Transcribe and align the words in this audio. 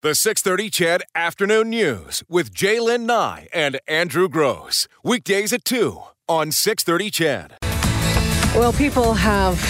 The 0.00 0.14
630 0.14 0.70
CHED 0.70 1.02
Afternoon 1.16 1.70
News 1.70 2.22
with 2.28 2.54
J'lyn 2.54 3.00
Nye 3.00 3.48
and 3.52 3.80
Andrew 3.88 4.28
Gross. 4.28 4.86
Weekdays 5.02 5.52
at 5.52 5.64
2 5.64 6.00
on 6.28 6.52
630 6.52 7.10
CHED. 7.10 7.56
Well, 8.54 8.72
people 8.72 9.14
have 9.14 9.60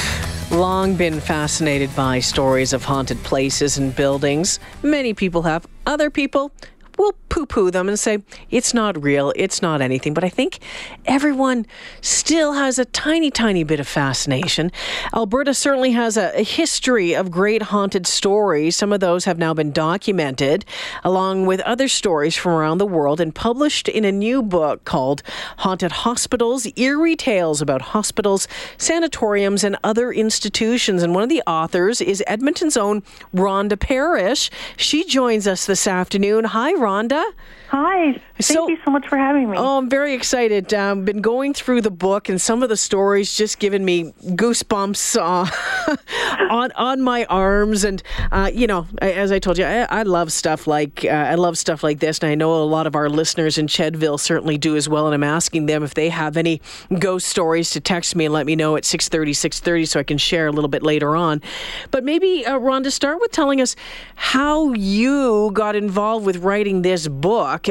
long 0.51 0.97
been 0.97 1.19
fascinated 1.19 1.89
by 1.97 2.21
stories 2.21 2.75
of 2.75 2.85
haunted 2.85 3.17
places 3.23 3.79
and 3.79 3.97
buildings. 3.97 4.61
Many 4.83 5.15
people 5.15 5.41
have. 5.41 5.67
Other 5.87 6.11
people 6.11 6.53
will 6.99 7.15
poo 7.29 7.47
poo 7.47 7.71
them 7.71 7.89
and 7.89 7.99
say, 7.99 8.23
it's 8.51 8.75
not 8.75 9.01
real, 9.03 9.33
it's 9.37 9.63
not 9.63 9.81
anything. 9.81 10.13
But 10.13 10.25
I 10.25 10.29
think 10.29 10.59
everyone 11.07 11.67
still 12.01 12.55
has 12.55 12.79
a 12.79 12.85
tiny, 12.85 13.31
tiny 13.31 13.63
bit 13.65 13.81
of 13.81 13.87
fascination. 13.87 14.73
Alberta 15.15 15.55
certainly 15.55 15.93
has 15.93 16.17
a, 16.17 16.33
a 16.39 16.43
history 16.43 17.15
of 17.15 17.31
great 17.31 17.63
haunted 17.63 18.07
stories. 18.07 18.77
Some 18.77 18.93
of 18.93 19.01
those 19.01 19.25
have 19.25 19.39
now 19.39 19.55
been 19.55 19.73
documented, 19.73 20.65
along 21.05 21.47
with 21.47 21.61
other 21.61 21.87
stories 21.87 22.35
from 22.35 22.53
around 22.53 22.79
the 22.79 22.87
world, 22.87 23.21
and 23.21 23.35
published 23.35 23.89
in 23.89 24.05
a 24.05 24.13
new 24.13 24.43
book 24.43 24.85
called 24.85 25.23
Haunted 25.59 25.93
Hospitals 25.93 26.67
Eerie 26.77 27.17
Tales 27.17 27.63
about 27.63 27.83
Hospitals, 27.83 28.49
Sanatoriums, 28.77 29.63
and 29.63 29.77
Other 29.85 30.13
Institutions. 30.13 31.03
And 31.03 31.15
one 31.15 31.23
of 31.23 31.29
the 31.29 31.43
authors 31.47 32.01
is 32.01 32.23
Edmonton's 32.27 32.77
own 32.77 33.03
Rhonda 33.35 33.79
Parrish. 33.79 34.51
She 34.77 35.05
joins 35.05 35.47
us 35.47 35.67
this 35.67 35.87
afternoon. 35.87 36.45
Hi, 36.45 36.73
Rhonda. 36.75 36.88
Rhonda. 36.89 37.23
Hi. 37.69 38.19
Thank 38.41 38.57
so, 38.57 38.69
you 38.69 38.79
so 38.85 38.93
much 38.93 39.09
for 39.09 39.19
having 39.19 39.51
me. 39.51 39.57
Oh, 39.59 39.79
I'm 39.79 39.91
very 39.91 40.15
excited. 40.15 40.73
I've 40.73 40.93
um, 40.93 41.05
been 41.05 41.21
going 41.21 41.55
through 41.55 41.81
the 41.81 41.91
book, 41.91 42.29
and 42.29 42.41
some 42.41 42.63
of 42.63 42.69
the 42.69 42.77
stories 42.77 43.37
just 43.37 43.59
given 43.59 43.85
me 43.85 44.13
goosebumps 44.27 45.17
uh, 45.19 46.47
on 46.51 46.71
on 46.73 47.01
my 47.01 47.25
arms. 47.25 47.83
And 47.83 48.01
uh, 48.31 48.49
you 48.55 48.69
know, 48.69 48.87
as 49.03 49.33
I 49.33 49.41
told 49.41 49.59
you, 49.59 49.65
I, 49.65 49.87
I 49.91 50.03
love 50.05 50.31
stuff 50.31 50.69
like 50.69 51.05
uh, 51.05 51.09
I 51.09 51.35
love 51.35 51.59
stuff 51.59 51.83
like 51.83 51.99
this, 51.99 52.21
and 52.21 52.31
I 52.31 52.37
know 52.37 52.55
a 52.55 52.63
lot 52.63 52.87
of 52.87 52.95
our 52.95 53.11
listeners 53.11 53.59
in 53.59 53.67
Chedville 53.67 54.21
certainly 54.21 54.57
do 54.57 54.77
as 54.77 54.89
well. 54.89 55.07
And 55.07 55.15
I'm 55.15 55.25
asking 55.25 55.67
them 55.67 55.83
if 55.83 55.95
they 55.95 56.09
have 56.09 56.37
any 56.37 56.63
ghost 57.01 57.27
stories 57.27 57.71
to 57.71 57.81
text 57.81 58.15
me 58.15 58.27
and 58.27 58.33
let 58.33 58.47
me 58.47 58.55
know 58.55 58.77
at 58.77 58.85
6:30, 58.85 59.35
6:30, 59.35 59.89
so 59.89 59.99
I 59.99 60.05
can 60.05 60.17
share 60.17 60.47
a 60.47 60.53
little 60.53 60.69
bit 60.69 60.85
later 60.85 61.17
on. 61.17 61.43
But 61.91 62.05
maybe, 62.05 62.47
uh, 62.47 62.61
Rhonda, 62.61 62.93
start 62.93 63.21
with 63.21 63.33
telling 63.33 63.61
us 63.61 63.75
how 64.15 64.73
you 64.75 65.51
got 65.55 65.75
involved 65.75 66.25
with 66.25 66.37
writing 66.37 66.83
this 66.83 67.09
book. 67.09 67.67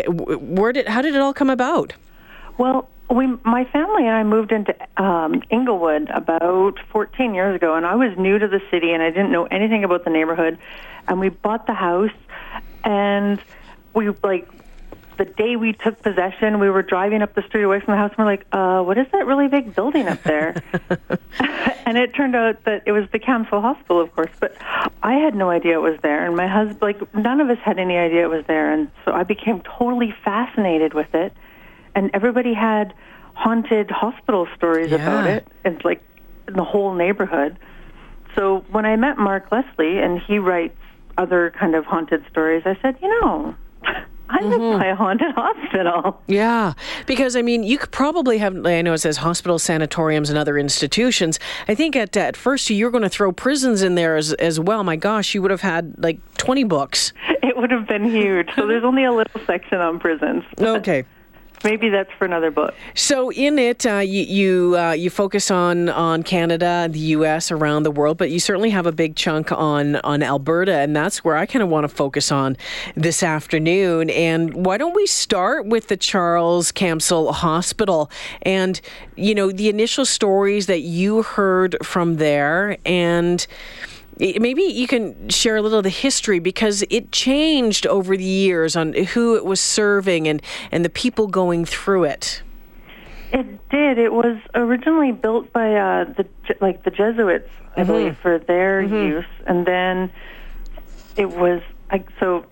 Where 0.57 0.73
did 0.73 0.87
how 0.87 1.01
did 1.01 1.13
it 1.13 1.21
all 1.21 1.33
come 1.33 1.49
about? 1.49 1.93
Well, 2.57 2.89
we, 3.09 3.27
my 3.43 3.63
family 3.65 4.05
and 4.05 4.15
I 4.15 4.23
moved 4.23 4.51
into 4.51 4.75
um, 5.01 5.43
Inglewood 5.51 6.09
about 6.09 6.79
14 6.91 7.35
years 7.35 7.55
ago, 7.55 7.75
and 7.75 7.85
I 7.85 7.95
was 7.95 8.17
new 8.17 8.39
to 8.39 8.47
the 8.47 8.59
city 8.71 8.91
and 8.91 9.03
I 9.03 9.09
didn't 9.09 9.31
know 9.31 9.45
anything 9.45 9.83
about 9.83 10.03
the 10.03 10.09
neighborhood. 10.09 10.57
And 11.07 11.19
we 11.19 11.29
bought 11.29 11.67
the 11.67 11.73
house, 11.73 12.11
and 12.83 13.39
we 13.93 14.09
like 14.23 14.56
the 15.17 15.25
day 15.25 15.55
we 15.55 15.73
took 15.73 16.01
possession, 16.01 16.59
we 16.59 16.69
were 16.69 16.81
driving 16.81 17.21
up 17.21 17.33
the 17.33 17.41
street 17.43 17.63
away 17.63 17.79
from 17.79 17.93
the 17.93 17.97
house, 17.97 18.11
and 18.11 18.19
we're 18.19 18.31
like, 18.31 18.45
uh, 18.51 18.81
"What 18.83 18.97
is 18.97 19.07
that 19.11 19.25
really 19.25 19.47
big 19.47 19.75
building 19.75 20.07
up 20.07 20.21
there?" 20.23 20.55
and 21.85 21.97
it 21.97 22.13
turned 22.13 22.35
out 22.35 22.63
that 22.65 22.83
it 22.85 22.91
was 22.91 23.05
the 23.11 23.19
Camsell 23.19 23.61
Hospital, 23.61 23.99
of 23.99 24.13
course. 24.15 24.31
But 24.39 24.55
I 25.03 25.13
had 25.13 25.35
no 25.35 25.49
idea 25.49 25.73
it 25.73 25.81
was 25.81 25.99
there, 26.01 26.25
and 26.25 26.35
my 26.35 26.47
husband, 26.47 26.81
like, 26.81 27.15
none 27.15 27.41
of 27.41 27.49
us 27.49 27.57
had 27.63 27.79
any 27.79 27.97
idea 27.97 28.23
it 28.23 28.29
was 28.29 28.45
there, 28.45 28.71
and 28.71 28.89
so 29.05 29.11
I 29.11 29.23
became 29.23 29.61
totally 29.61 30.13
fascinated 30.23 30.93
with 30.93 31.13
it. 31.13 31.33
And 31.95 32.11
everybody 32.13 32.53
had 32.53 32.93
haunted 33.33 33.89
hospital 33.89 34.47
stories 34.55 34.91
yeah. 34.91 34.97
about 34.97 35.27
it. 35.27 35.47
It's 35.65 35.83
like 35.83 36.01
in 36.47 36.53
the 36.53 36.63
whole 36.63 36.93
neighborhood. 36.93 37.57
So 38.35 38.65
when 38.69 38.85
I 38.85 38.95
met 38.95 39.17
Mark 39.17 39.51
Leslie, 39.51 39.99
and 39.99 40.19
he 40.19 40.39
writes 40.39 40.77
other 41.17 41.51
kind 41.57 41.75
of 41.75 41.85
haunted 41.85 42.23
stories, 42.29 42.63
I 42.65 42.77
said, 42.81 42.97
you 43.01 43.09
know. 43.21 43.55
I 44.29 44.43
live 44.43 44.59
mm-hmm. 44.59 44.79
by 44.79 44.87
a 44.87 44.95
haunted 44.95 45.31
hospital. 45.35 46.21
Yeah, 46.27 46.73
because 47.05 47.35
I 47.35 47.41
mean, 47.41 47.63
you 47.63 47.77
could 47.77 47.91
probably 47.91 48.37
have. 48.39 48.65
I 48.65 48.81
know 48.81 48.93
it 48.93 48.99
says 48.99 49.17
hospitals, 49.17 49.63
sanatoriums, 49.63 50.29
and 50.29 50.37
other 50.37 50.57
institutions. 50.57 51.39
I 51.67 51.75
think 51.75 51.95
at 51.95 52.15
at 52.17 52.35
first 52.35 52.69
you 52.69 52.85
were 52.85 52.91
going 52.91 53.03
to 53.03 53.09
throw 53.09 53.31
prisons 53.31 53.81
in 53.81 53.95
there 53.95 54.15
as 54.15 54.33
as 54.33 54.59
well. 54.59 54.83
My 54.83 54.95
gosh, 54.95 55.33
you 55.33 55.41
would 55.41 55.51
have 55.51 55.61
had 55.61 55.95
like 55.97 56.19
twenty 56.37 56.63
books. 56.63 57.13
It 57.43 57.55
would 57.55 57.71
have 57.71 57.87
been 57.87 58.05
huge. 58.05 58.49
so 58.55 58.67
there's 58.67 58.83
only 58.83 59.03
a 59.03 59.11
little 59.11 59.41
section 59.45 59.79
on 59.79 59.99
prisons. 59.99 60.43
Okay. 60.59 61.05
Maybe 61.63 61.89
that's 61.89 62.11
for 62.17 62.25
another 62.25 62.51
book. 62.51 62.73
So 62.93 63.31
in 63.31 63.57
it, 63.57 63.85
uh, 63.85 63.97
you 63.97 64.23
you, 64.23 64.77
uh, 64.77 64.91
you 64.91 65.09
focus 65.09 65.49
on 65.49 65.89
on 65.89 66.23
Canada, 66.23 66.87
the 66.89 66.99
U.S., 66.99 67.51
around 67.51 67.83
the 67.83 67.91
world, 67.91 68.17
but 68.17 68.29
you 68.29 68.39
certainly 68.39 68.69
have 68.69 68.85
a 68.85 68.91
big 68.91 69.15
chunk 69.15 69.51
on 69.51 69.95
on 69.97 70.21
Alberta, 70.21 70.73
and 70.73 70.95
that's 70.95 71.23
where 71.23 71.35
I 71.35 71.45
kind 71.45 71.63
of 71.63 71.69
want 71.69 71.83
to 71.83 71.89
focus 71.89 72.31
on 72.31 72.57
this 72.95 73.23
afternoon. 73.23 74.09
And 74.09 74.65
why 74.65 74.77
don't 74.77 74.95
we 74.95 75.07
start 75.07 75.65
with 75.65 75.87
the 75.87 75.97
Charles 75.97 76.71
Camsell 76.71 77.33
Hospital 77.33 78.11
and 78.43 78.79
you 79.15 79.33
know 79.33 79.51
the 79.51 79.69
initial 79.69 80.05
stories 80.05 80.67
that 80.67 80.81
you 80.81 81.23
heard 81.23 81.75
from 81.83 82.17
there 82.17 82.77
and 82.85 83.45
maybe 84.19 84.63
you 84.63 84.87
can 84.87 85.29
share 85.29 85.55
a 85.55 85.61
little 85.61 85.79
of 85.79 85.83
the 85.83 85.89
history 85.89 86.39
because 86.39 86.83
it 86.89 87.11
changed 87.11 87.85
over 87.87 88.17
the 88.17 88.23
years 88.23 88.75
on 88.75 88.93
who 88.93 89.35
it 89.35 89.45
was 89.45 89.59
serving 89.59 90.27
and, 90.27 90.41
and 90.71 90.83
the 90.83 90.89
people 90.89 91.27
going 91.27 91.65
through 91.65 92.05
it. 92.05 92.41
It 93.31 93.69
did. 93.69 93.97
It 93.97 94.13
was 94.13 94.37
originally 94.55 95.11
built 95.11 95.51
by 95.51 95.75
uh, 95.75 96.05
the 96.05 96.25
like 96.61 96.83
the 96.83 96.91
Jesuits, 96.91 97.49
I 97.75 97.81
mm-hmm. 97.81 97.91
believe, 97.91 98.17
for 98.17 98.39
their 98.39 98.81
mm-hmm. 98.81 98.95
use, 98.95 99.25
and 99.45 99.65
then 99.65 100.09
it 101.17 101.29
was 101.29 101.61
like 101.91 102.07
so 102.19 102.45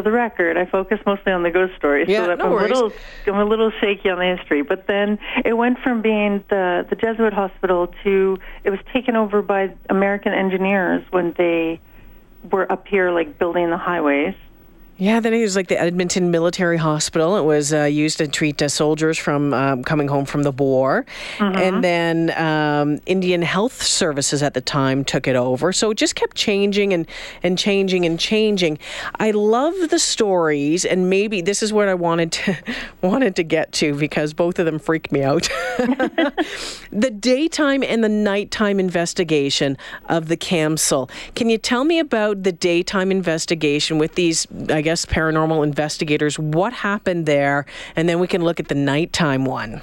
for 0.00 0.04
the 0.04 0.12
record, 0.12 0.56
I 0.56 0.64
focus 0.64 0.98
mostly 1.04 1.32
on 1.32 1.42
the 1.42 1.50
ghost 1.50 1.74
stories, 1.76 2.08
yeah, 2.08 2.24
so 2.24 2.34
no 2.34 2.44
I'm 2.46 2.52
worries. 2.52 2.70
a 2.70 2.74
little 2.74 2.92
I'm 3.26 3.34
a 3.34 3.44
little 3.44 3.70
shaky 3.70 4.08
on 4.08 4.18
the 4.18 4.36
history. 4.36 4.62
But 4.62 4.86
then 4.86 5.18
it 5.44 5.52
went 5.52 5.78
from 5.80 6.00
being 6.00 6.42
the 6.48 6.86
the 6.88 6.96
Jesuit 6.96 7.34
hospital 7.34 7.92
to 8.04 8.38
it 8.64 8.70
was 8.70 8.80
taken 8.92 9.14
over 9.16 9.42
by 9.42 9.74
American 9.90 10.32
engineers 10.32 11.04
when 11.10 11.32
they 11.36 11.80
were 12.50 12.70
up 12.72 12.88
here 12.88 13.10
like 13.10 13.38
building 13.38 13.68
the 13.68 13.76
highways. 13.76 14.34
Yeah, 15.00 15.18
then 15.18 15.32
it 15.32 15.40
was 15.40 15.56
like 15.56 15.68
the 15.68 15.80
Edmonton 15.80 16.30
Military 16.30 16.76
Hospital. 16.76 17.38
It 17.38 17.44
was 17.44 17.72
uh, 17.72 17.84
used 17.84 18.18
to 18.18 18.28
treat 18.28 18.60
uh, 18.60 18.68
soldiers 18.68 19.16
from 19.16 19.54
um, 19.54 19.82
coming 19.82 20.08
home 20.08 20.26
from 20.26 20.42
the 20.42 20.50
war. 20.50 21.06
Mm-hmm. 21.38 21.56
And 21.56 21.82
then 21.82 22.30
um, 22.38 23.00
Indian 23.06 23.40
Health 23.40 23.82
Services 23.82 24.42
at 24.42 24.52
the 24.52 24.60
time 24.60 25.02
took 25.06 25.26
it 25.26 25.36
over. 25.36 25.72
So 25.72 25.90
it 25.90 25.96
just 25.96 26.16
kept 26.16 26.36
changing 26.36 26.92
and, 26.92 27.06
and 27.42 27.58
changing 27.58 28.04
and 28.04 28.20
changing. 28.20 28.78
I 29.18 29.30
love 29.30 29.72
the 29.88 29.98
stories, 29.98 30.84
and 30.84 31.08
maybe 31.08 31.40
this 31.40 31.62
is 31.62 31.72
what 31.72 31.88
I 31.88 31.94
wanted 31.94 32.32
to 32.32 32.58
wanted 33.00 33.36
to 33.36 33.42
get 33.42 33.72
to 33.72 33.94
because 33.94 34.34
both 34.34 34.58
of 34.58 34.66
them 34.66 34.78
freaked 34.78 35.12
me 35.12 35.22
out. 35.22 35.48
the 35.78 37.10
daytime 37.18 37.82
and 37.82 38.04
the 38.04 38.08
nighttime 38.10 38.78
investigation 38.78 39.78
of 40.10 40.28
the 40.28 40.36
Camsell. 40.36 41.08
Can 41.34 41.48
you 41.48 41.56
tell 41.56 41.84
me 41.84 41.98
about 41.98 42.42
the 42.42 42.52
daytime 42.52 43.10
investigation 43.10 43.96
with 43.96 44.14
these, 44.14 44.46
I 44.68 44.82
guess, 44.82 44.89
guess, 44.90 45.06
paranormal 45.06 45.62
investigators. 45.62 46.36
What 46.36 46.72
happened 46.72 47.26
there? 47.26 47.64
And 47.94 48.08
then 48.08 48.18
we 48.18 48.26
can 48.26 48.42
look 48.42 48.58
at 48.58 48.66
the 48.66 48.74
nighttime 48.74 49.44
one. 49.44 49.82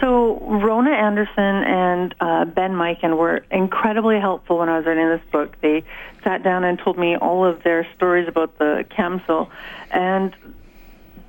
So 0.00 0.40
Rona 0.40 0.90
Anderson 0.90 1.62
and 1.62 2.14
uh, 2.18 2.44
Ben 2.46 2.72
Mikan 2.72 3.16
were 3.16 3.44
incredibly 3.52 4.18
helpful 4.18 4.58
when 4.58 4.68
I 4.68 4.78
was 4.78 4.86
writing 4.86 5.08
this 5.08 5.20
book. 5.30 5.54
They 5.60 5.84
sat 6.24 6.42
down 6.42 6.64
and 6.64 6.76
told 6.76 6.98
me 6.98 7.16
all 7.16 7.44
of 7.44 7.62
their 7.62 7.86
stories 7.94 8.26
about 8.26 8.58
the 8.58 8.84
Camsell, 8.90 9.48
and 9.92 10.34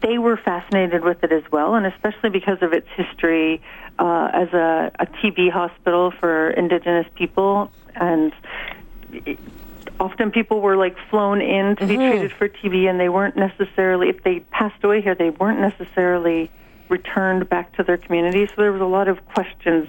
they 0.01 0.17
were 0.17 0.37
fascinated 0.37 1.03
with 1.03 1.23
it 1.23 1.31
as 1.31 1.43
well, 1.51 1.75
and 1.75 1.85
especially 1.85 2.31
because 2.31 2.63
of 2.63 2.73
its 2.73 2.87
history 2.95 3.61
uh, 3.99 4.29
as 4.33 4.51
a, 4.53 4.91
a 4.97 5.05
TB 5.05 5.51
hospital 5.51 6.09
for 6.19 6.49
Indigenous 6.49 7.05
people 7.13 7.71
and 7.95 8.33
often 10.03 10.31
people 10.31 10.59
were 10.59 10.75
like 10.75 10.97
flown 11.09 11.41
in 11.41 11.77
to 11.77 11.87
be 11.87 11.95
mm-hmm. 11.95 12.11
treated 12.11 12.33
for 12.33 12.49
TB, 12.49 12.89
and 12.89 12.99
they 12.99 13.09
weren't 13.09 13.37
necessarily, 13.37 14.09
if 14.09 14.21
they 14.23 14.41
passed 14.51 14.83
away 14.83 15.01
here, 15.01 15.15
they 15.15 15.29
weren't 15.29 15.61
necessarily 15.61 16.51
returned 16.89 17.47
back 17.47 17.73
to 17.77 17.83
their 17.83 17.97
community. 17.97 18.45
So 18.47 18.53
there 18.57 18.71
was 18.71 18.81
a 18.81 18.85
lot 18.85 19.07
of 19.07 19.25
questions 19.27 19.87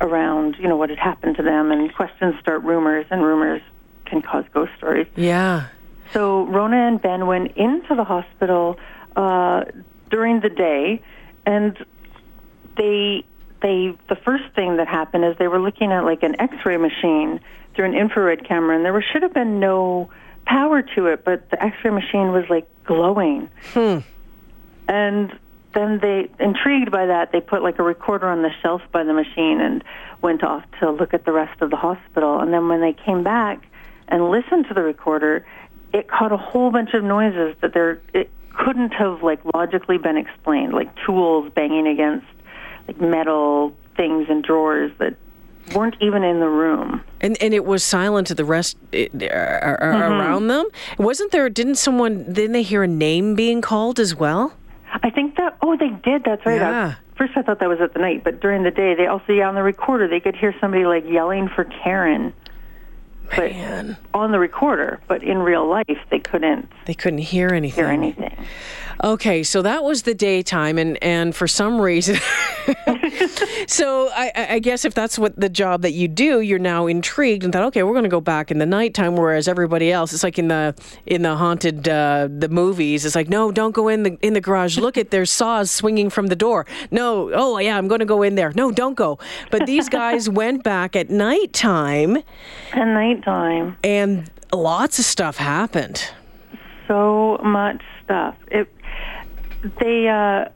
around, 0.00 0.56
you 0.58 0.68
know, 0.68 0.76
what 0.76 0.88
had 0.88 0.98
happened 0.98 1.36
to 1.36 1.42
them, 1.42 1.70
and 1.70 1.94
questions 1.94 2.34
start 2.40 2.62
rumors, 2.62 3.06
and 3.10 3.22
rumors 3.22 3.60
can 4.06 4.22
cause 4.22 4.44
ghost 4.54 4.72
stories. 4.78 5.06
Yeah. 5.16 5.68
So 6.14 6.46
Rona 6.46 6.88
and 6.88 7.00
Ben 7.00 7.26
went 7.26 7.56
into 7.56 7.94
the 7.94 8.04
hospital 8.04 8.78
uh, 9.16 9.64
during 10.08 10.40
the 10.40 10.48
day, 10.48 11.02
and 11.44 11.76
they 12.76 13.24
they 13.60 13.94
the 14.08 14.16
first 14.16 14.44
thing 14.54 14.78
that 14.78 14.88
happened 14.88 15.26
is 15.26 15.36
they 15.36 15.48
were 15.48 15.60
looking 15.60 15.92
at 15.92 16.04
like 16.04 16.22
an 16.22 16.40
X-ray 16.40 16.78
machine 16.78 17.40
through 17.74 17.86
an 17.86 17.94
infrared 17.94 18.46
camera, 18.46 18.76
and 18.76 18.84
there 18.84 19.04
should 19.12 19.22
have 19.22 19.34
been 19.34 19.60
no 19.60 20.10
power 20.44 20.82
to 20.82 21.06
it, 21.06 21.24
but 21.24 21.48
the 21.50 21.62
X-ray 21.62 21.90
machine 21.90 22.32
was 22.32 22.44
like 22.48 22.66
glowing. 22.84 23.48
Hmm. 23.72 23.98
And 24.88 25.38
then 25.72 26.00
they, 26.00 26.28
intrigued 26.40 26.90
by 26.90 27.06
that, 27.06 27.30
they 27.32 27.40
put 27.40 27.62
like 27.62 27.78
a 27.78 27.82
recorder 27.82 28.28
on 28.28 28.42
the 28.42 28.50
shelf 28.60 28.82
by 28.90 29.04
the 29.04 29.12
machine 29.12 29.60
and 29.60 29.84
went 30.20 30.42
off 30.42 30.64
to 30.80 30.90
look 30.90 31.14
at 31.14 31.24
the 31.24 31.32
rest 31.32 31.62
of 31.62 31.70
the 31.70 31.76
hospital. 31.76 32.40
And 32.40 32.52
then 32.52 32.68
when 32.68 32.80
they 32.80 32.92
came 32.92 33.22
back 33.22 33.64
and 34.08 34.30
listened 34.30 34.66
to 34.68 34.74
the 34.74 34.82
recorder, 34.82 35.46
it 35.92 36.08
caught 36.08 36.32
a 36.32 36.36
whole 36.36 36.70
bunch 36.70 36.94
of 36.94 37.04
noises 37.04 37.54
that 37.60 37.72
there 37.72 38.00
it 38.12 38.30
couldn't 38.52 38.92
have 38.92 39.22
like 39.22 39.40
logically 39.54 39.98
been 39.98 40.16
explained, 40.16 40.72
like 40.72 40.90
tools 41.06 41.50
banging 41.54 41.86
against 41.86 42.26
like 42.88 43.00
metal 43.00 43.74
things 43.96 44.26
and 44.28 44.42
drawers 44.42 44.90
that 44.98 45.14
weren't 45.74 45.96
even 46.00 46.24
in 46.24 46.40
the 46.40 46.48
room. 46.48 47.02
And 47.20 47.40
and 47.42 47.52
it 47.52 47.64
was 47.64 47.84
silent 47.84 48.26
to 48.28 48.34
the 48.34 48.44
rest 48.44 48.76
it, 48.92 49.10
uh, 49.14 49.26
uh, 49.26 49.28
uh 49.28 49.76
mm-hmm. 49.78 50.12
around 50.12 50.48
them. 50.48 50.66
Wasn't 50.98 51.32
there? 51.32 51.48
Didn't 51.50 51.74
someone? 51.76 52.32
Didn't 52.32 52.52
they 52.52 52.62
hear 52.62 52.82
a 52.82 52.88
name 52.88 53.34
being 53.34 53.60
called 53.60 54.00
as 54.00 54.14
well? 54.14 54.54
I 55.02 55.10
think 55.10 55.36
that. 55.36 55.56
Oh, 55.62 55.76
they 55.76 55.90
did. 55.90 56.24
That's 56.24 56.44
right. 56.46 56.60
Yeah. 56.60 56.96
I, 56.96 57.18
first, 57.18 57.32
I 57.36 57.42
thought 57.42 57.60
that 57.60 57.68
was 57.68 57.80
at 57.80 57.92
the 57.92 58.00
night, 58.00 58.24
but 58.24 58.40
during 58.40 58.62
the 58.62 58.70
day, 58.70 58.94
they 58.94 59.06
also 59.06 59.32
yeah 59.32 59.48
on 59.48 59.54
the 59.54 59.62
recorder 59.62 60.08
they 60.08 60.20
could 60.20 60.36
hear 60.36 60.54
somebody 60.60 60.84
like 60.86 61.04
yelling 61.06 61.48
for 61.48 61.64
Karen. 61.64 62.32
But 63.36 63.52
Man. 63.52 63.96
on 64.12 64.32
the 64.32 64.40
recorder, 64.40 64.98
but 65.06 65.22
in 65.22 65.38
real 65.38 65.64
life 65.68 65.98
they 66.10 66.18
couldn't 66.18 66.68
They 66.86 66.94
couldn't 66.94 67.20
hear 67.20 67.50
anything. 67.50 67.84
hear 67.84 67.92
anything. 67.92 68.36
Okay, 69.02 69.42
so 69.42 69.62
that 69.62 69.82
was 69.82 70.02
the 70.02 70.14
daytime, 70.14 70.76
and 70.76 71.02
and 71.02 71.34
for 71.34 71.48
some 71.48 71.80
reason, 71.80 72.16
so 73.66 74.10
I, 74.14 74.46
I 74.50 74.58
guess 74.58 74.84
if 74.84 74.92
that's 74.92 75.18
what 75.18 75.38
the 75.40 75.48
job 75.48 75.82
that 75.82 75.92
you 75.92 76.06
do, 76.06 76.40
you're 76.40 76.58
now 76.58 76.86
intrigued 76.86 77.44
and 77.44 77.52
thought, 77.52 77.62
okay, 77.64 77.82
we're 77.82 77.94
going 77.94 78.04
to 78.04 78.10
go 78.10 78.20
back 78.20 78.50
in 78.50 78.58
the 78.58 78.66
nighttime, 78.66 79.16
whereas 79.16 79.48
everybody 79.48 79.90
else, 79.90 80.12
it's 80.12 80.22
like 80.22 80.38
in 80.38 80.48
the 80.48 80.74
in 81.06 81.22
the 81.22 81.34
haunted 81.34 81.88
uh, 81.88 82.28
the 82.30 82.50
movies, 82.50 83.06
it's 83.06 83.14
like, 83.14 83.30
no, 83.30 83.50
don't 83.50 83.72
go 83.72 83.88
in 83.88 84.02
the 84.02 84.18
in 84.20 84.34
the 84.34 84.40
garage. 84.40 84.76
Look 84.76 84.98
at 84.98 85.10
there's 85.10 85.30
saws 85.30 85.70
swinging 85.70 86.10
from 86.10 86.26
the 86.26 86.36
door. 86.36 86.66
No, 86.90 87.30
oh 87.32 87.56
yeah, 87.58 87.78
I'm 87.78 87.88
going 87.88 88.00
to 88.00 88.04
go 88.06 88.22
in 88.22 88.34
there. 88.34 88.52
No, 88.54 88.70
don't 88.70 88.94
go. 88.96 89.18
But 89.50 89.64
these 89.64 89.88
guys 89.88 90.28
went 90.40 90.62
back 90.62 90.94
at 90.94 91.08
nighttime, 91.08 92.18
At 92.72 92.84
nighttime, 92.84 93.78
and 93.82 94.30
lots 94.52 94.98
of 94.98 95.06
stuff 95.06 95.38
happened. 95.38 96.04
so 96.86 97.38
much 97.42 97.80
stuff. 98.04 98.34
It 98.48 98.68
they 99.62 100.08
uh, 100.08 100.50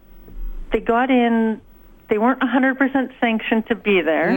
they 0.72 0.80
got 0.80 1.10
in. 1.10 1.60
They 2.08 2.18
weren't 2.18 2.40
100% 2.40 3.12
sanctioned 3.18 3.66
to 3.68 3.74
be 3.74 4.02
there. 4.02 4.30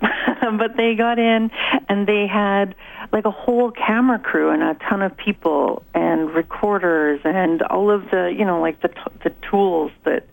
but 0.00 0.76
they 0.76 0.94
got 0.94 1.18
in 1.18 1.50
and 1.88 2.06
they 2.06 2.26
had 2.26 2.74
like 3.12 3.24
a 3.24 3.30
whole 3.30 3.70
camera 3.70 4.18
crew 4.18 4.50
and 4.50 4.62
a 4.62 4.74
ton 4.88 5.02
of 5.02 5.16
people 5.16 5.82
and 5.92 6.30
recorders 6.30 7.20
and 7.24 7.62
all 7.62 7.90
of 7.90 8.08
the 8.10 8.34
you 8.36 8.44
know 8.44 8.60
like 8.60 8.80
the 8.80 8.88
t- 8.88 8.94
the 9.24 9.30
tools 9.50 9.90
that 10.04 10.26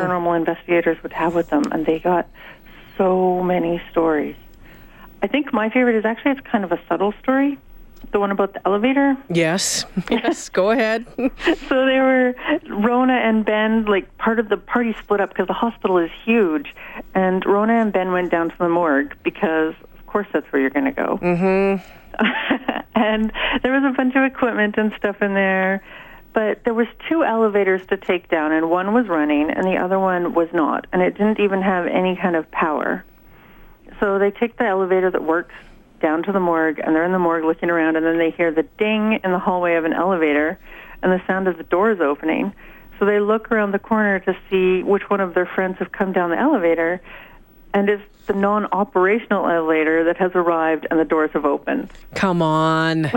paranormal 0.00 0.36
investigators 0.36 1.00
would 1.02 1.12
have 1.12 1.34
with 1.34 1.48
them 1.50 1.62
and 1.72 1.84
they 1.86 1.98
got 1.98 2.26
so 2.96 3.42
many 3.42 3.82
stories. 3.90 4.36
I 5.22 5.26
think 5.28 5.52
my 5.52 5.68
favorite 5.70 5.96
is 5.96 6.04
actually 6.04 6.32
it's 6.32 6.40
kind 6.40 6.64
of 6.64 6.72
a 6.72 6.80
subtle 6.88 7.12
story, 7.22 7.58
the 8.12 8.20
one 8.20 8.30
about 8.30 8.52
the 8.52 8.66
elevator. 8.66 9.16
Yes, 9.28 9.84
yes, 10.10 10.48
go 10.48 10.70
ahead. 10.70 11.06
So 11.68 11.86
they 11.86 11.98
were 11.98 12.34
Rona 12.68 13.14
and 13.14 13.44
Ben. 13.44 13.84
Like 13.86 14.16
part 14.18 14.38
of 14.38 14.48
the 14.48 14.56
party 14.56 14.94
split 15.00 15.20
up 15.20 15.30
because 15.30 15.46
the 15.46 15.54
hospital 15.54 15.98
is 15.98 16.10
huge, 16.24 16.74
and 17.14 17.44
Rona 17.46 17.74
and 17.74 17.92
Ben 17.92 18.12
went 18.12 18.30
down 18.30 18.50
to 18.50 18.58
the 18.58 18.68
morgue 18.68 19.16
because, 19.22 19.74
of 19.98 20.06
course, 20.06 20.26
that's 20.32 20.46
where 20.52 20.60
you're 20.60 20.70
going 20.70 20.84
to 20.84 20.92
go. 20.92 21.18
Mm-hmm. 21.22 21.82
and 22.94 23.32
there 23.62 23.72
was 23.72 23.84
a 23.84 23.96
bunch 23.96 24.14
of 24.14 24.24
equipment 24.24 24.76
and 24.76 24.92
stuff 24.98 25.22
in 25.22 25.34
there, 25.34 25.82
but 26.34 26.64
there 26.64 26.74
was 26.74 26.86
two 27.08 27.24
elevators 27.24 27.86
to 27.86 27.96
take 27.96 28.28
down, 28.28 28.52
and 28.52 28.70
one 28.70 28.92
was 28.92 29.08
running, 29.08 29.50
and 29.50 29.64
the 29.64 29.76
other 29.76 29.98
one 29.98 30.34
was 30.34 30.48
not, 30.52 30.86
and 30.92 31.00
it 31.02 31.12
didn't 31.16 31.40
even 31.40 31.62
have 31.62 31.86
any 31.86 32.16
kind 32.16 32.36
of 32.36 32.50
power. 32.50 33.04
So 34.00 34.18
they 34.18 34.30
take 34.30 34.58
the 34.58 34.64
elevator 34.64 35.10
that 35.10 35.22
works 35.22 35.54
down 36.02 36.22
to 36.24 36.32
the 36.32 36.40
morgue, 36.40 36.78
and 36.78 36.94
they're 36.94 37.04
in 37.04 37.12
the 37.12 37.18
morgue 37.18 37.44
looking 37.44 37.70
around, 37.70 37.96
and 37.96 38.04
then 38.04 38.18
they 38.18 38.30
hear 38.30 38.52
the 38.52 38.64
ding 38.78 39.20
in 39.24 39.32
the 39.32 39.38
hallway 39.38 39.76
of 39.76 39.84
an 39.84 39.94
elevator 39.94 40.58
and 41.02 41.12
the 41.12 41.22
sound 41.26 41.48
of 41.48 41.56
the 41.56 41.64
doors 41.64 42.00
opening. 42.00 42.52
So 42.98 43.06
they 43.06 43.20
look 43.20 43.50
around 43.50 43.72
the 43.72 43.78
corner 43.78 44.18
to 44.20 44.36
see 44.50 44.82
which 44.82 45.08
one 45.08 45.20
of 45.20 45.34
their 45.34 45.46
friends 45.46 45.78
have 45.78 45.92
come 45.92 46.12
down 46.12 46.30
the 46.30 46.38
elevator, 46.38 47.00
and 47.72 47.88
it's 47.88 48.02
the 48.26 48.34
non-operational 48.34 49.48
elevator 49.48 50.04
that 50.04 50.16
has 50.18 50.32
arrived 50.34 50.86
and 50.90 51.00
the 51.00 51.04
doors 51.04 51.30
have 51.32 51.44
opened. 51.44 51.90
Come 52.14 52.42
on. 52.42 53.10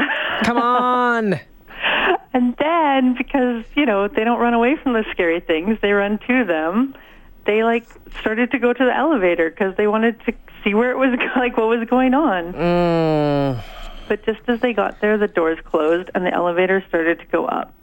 Come 0.44 0.58
on. 0.58 1.40
And 2.34 2.56
then, 2.58 3.16
because 3.18 3.64
you 3.76 3.86
know 3.86 4.10
they 4.10 4.26
don't 4.26 4.40
run 4.40 4.54
away 4.54 4.76
from 4.76 4.92
the 4.92 5.06
scary 5.12 5.40
things, 5.40 5.78
they 5.82 5.94
run 5.94 6.20
to 6.28 6.44
them. 6.44 6.94
They 7.45 7.63
like 7.63 7.86
started 8.19 8.51
to 8.51 8.59
go 8.59 8.74
to 8.74 8.86
the 8.86 8.95
elevator 8.95 9.50
because 9.50 9.75
they 9.75 9.88
wanted 9.88 10.19
to 10.25 10.33
see 10.63 10.74
where 10.74 10.92
it 10.92 10.97
was 10.97 11.18
like 11.36 11.57
what 11.57 11.68
was 11.68 11.88
going 11.88 12.13
on. 12.13 12.53
Mm. 12.53 13.63
But 14.07 14.25
just 14.25 14.42
as 14.47 14.59
they 14.59 14.74
got 14.74 15.01
there, 15.01 15.18
the 15.18 15.27
doors 15.27 15.59
closed 15.63 16.09
and 16.13 16.25
the 16.25 16.33
elevator 16.33 16.83
started 16.88 17.19
to 17.19 17.25
go 17.27 17.45
up. 17.45 17.74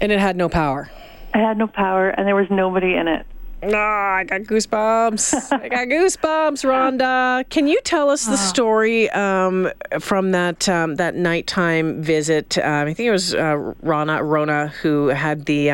And 0.00 0.10
it 0.10 0.18
had 0.18 0.36
no 0.36 0.48
power. 0.48 0.90
It 1.34 1.38
had 1.38 1.58
no 1.58 1.66
power 1.66 2.10
and 2.10 2.26
there 2.26 2.36
was 2.36 2.48
nobody 2.50 2.94
in 2.94 3.08
it. 3.08 3.26
No, 3.62 3.78
I 3.78 4.24
got 4.24 4.42
goosebumps. 4.42 5.52
I 5.52 5.68
got 5.68 5.88
goosebumps, 5.88 6.64
Rhonda. 6.64 7.46
Can 7.50 7.66
you 7.66 7.78
tell 7.84 8.08
us 8.08 8.24
the 8.24 8.38
story 8.38 9.10
um, 9.10 9.70
from 9.98 10.30
that 10.30 10.66
um, 10.66 10.96
that 10.96 11.14
nighttime 11.14 12.02
visit? 12.02 12.56
Um, 12.56 12.88
I 12.88 12.94
think 12.94 13.06
it 13.06 13.10
was 13.10 13.34
uh, 13.34 13.74
Rona, 13.82 14.22
Rona 14.24 14.68
who 14.68 15.08
had 15.08 15.44
the. 15.44 15.70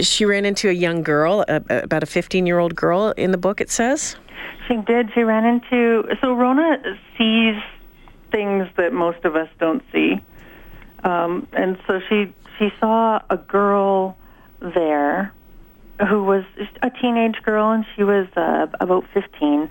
She 0.00 0.24
ran 0.24 0.44
into 0.44 0.68
a 0.68 0.72
young 0.72 1.02
girl, 1.02 1.44
a, 1.48 1.62
about 1.68 2.02
a 2.02 2.06
15 2.06 2.46
year 2.46 2.58
old 2.58 2.74
girl 2.74 3.12
in 3.16 3.30
the 3.30 3.38
book, 3.38 3.60
it 3.60 3.70
says. 3.70 4.16
She 4.66 4.76
did. 4.76 5.10
She 5.14 5.22
ran 5.22 5.44
into. 5.44 6.04
So 6.20 6.34
Rona 6.34 6.78
sees 7.16 7.56
things 8.30 8.68
that 8.76 8.92
most 8.92 9.24
of 9.24 9.34
us 9.34 9.48
don't 9.58 9.82
see, 9.90 10.20
um, 11.04 11.48
and 11.54 11.78
so 11.86 12.00
she 12.08 12.32
she 12.58 12.70
saw 12.78 13.20
a 13.30 13.38
girl 13.38 14.18
there 14.60 15.32
who 16.06 16.22
was 16.22 16.44
a 16.82 16.90
teenage 16.90 17.42
girl, 17.42 17.70
and 17.70 17.86
she 17.96 18.04
was 18.04 18.26
uh, 18.36 18.66
about 18.78 19.06
fifteen, 19.14 19.70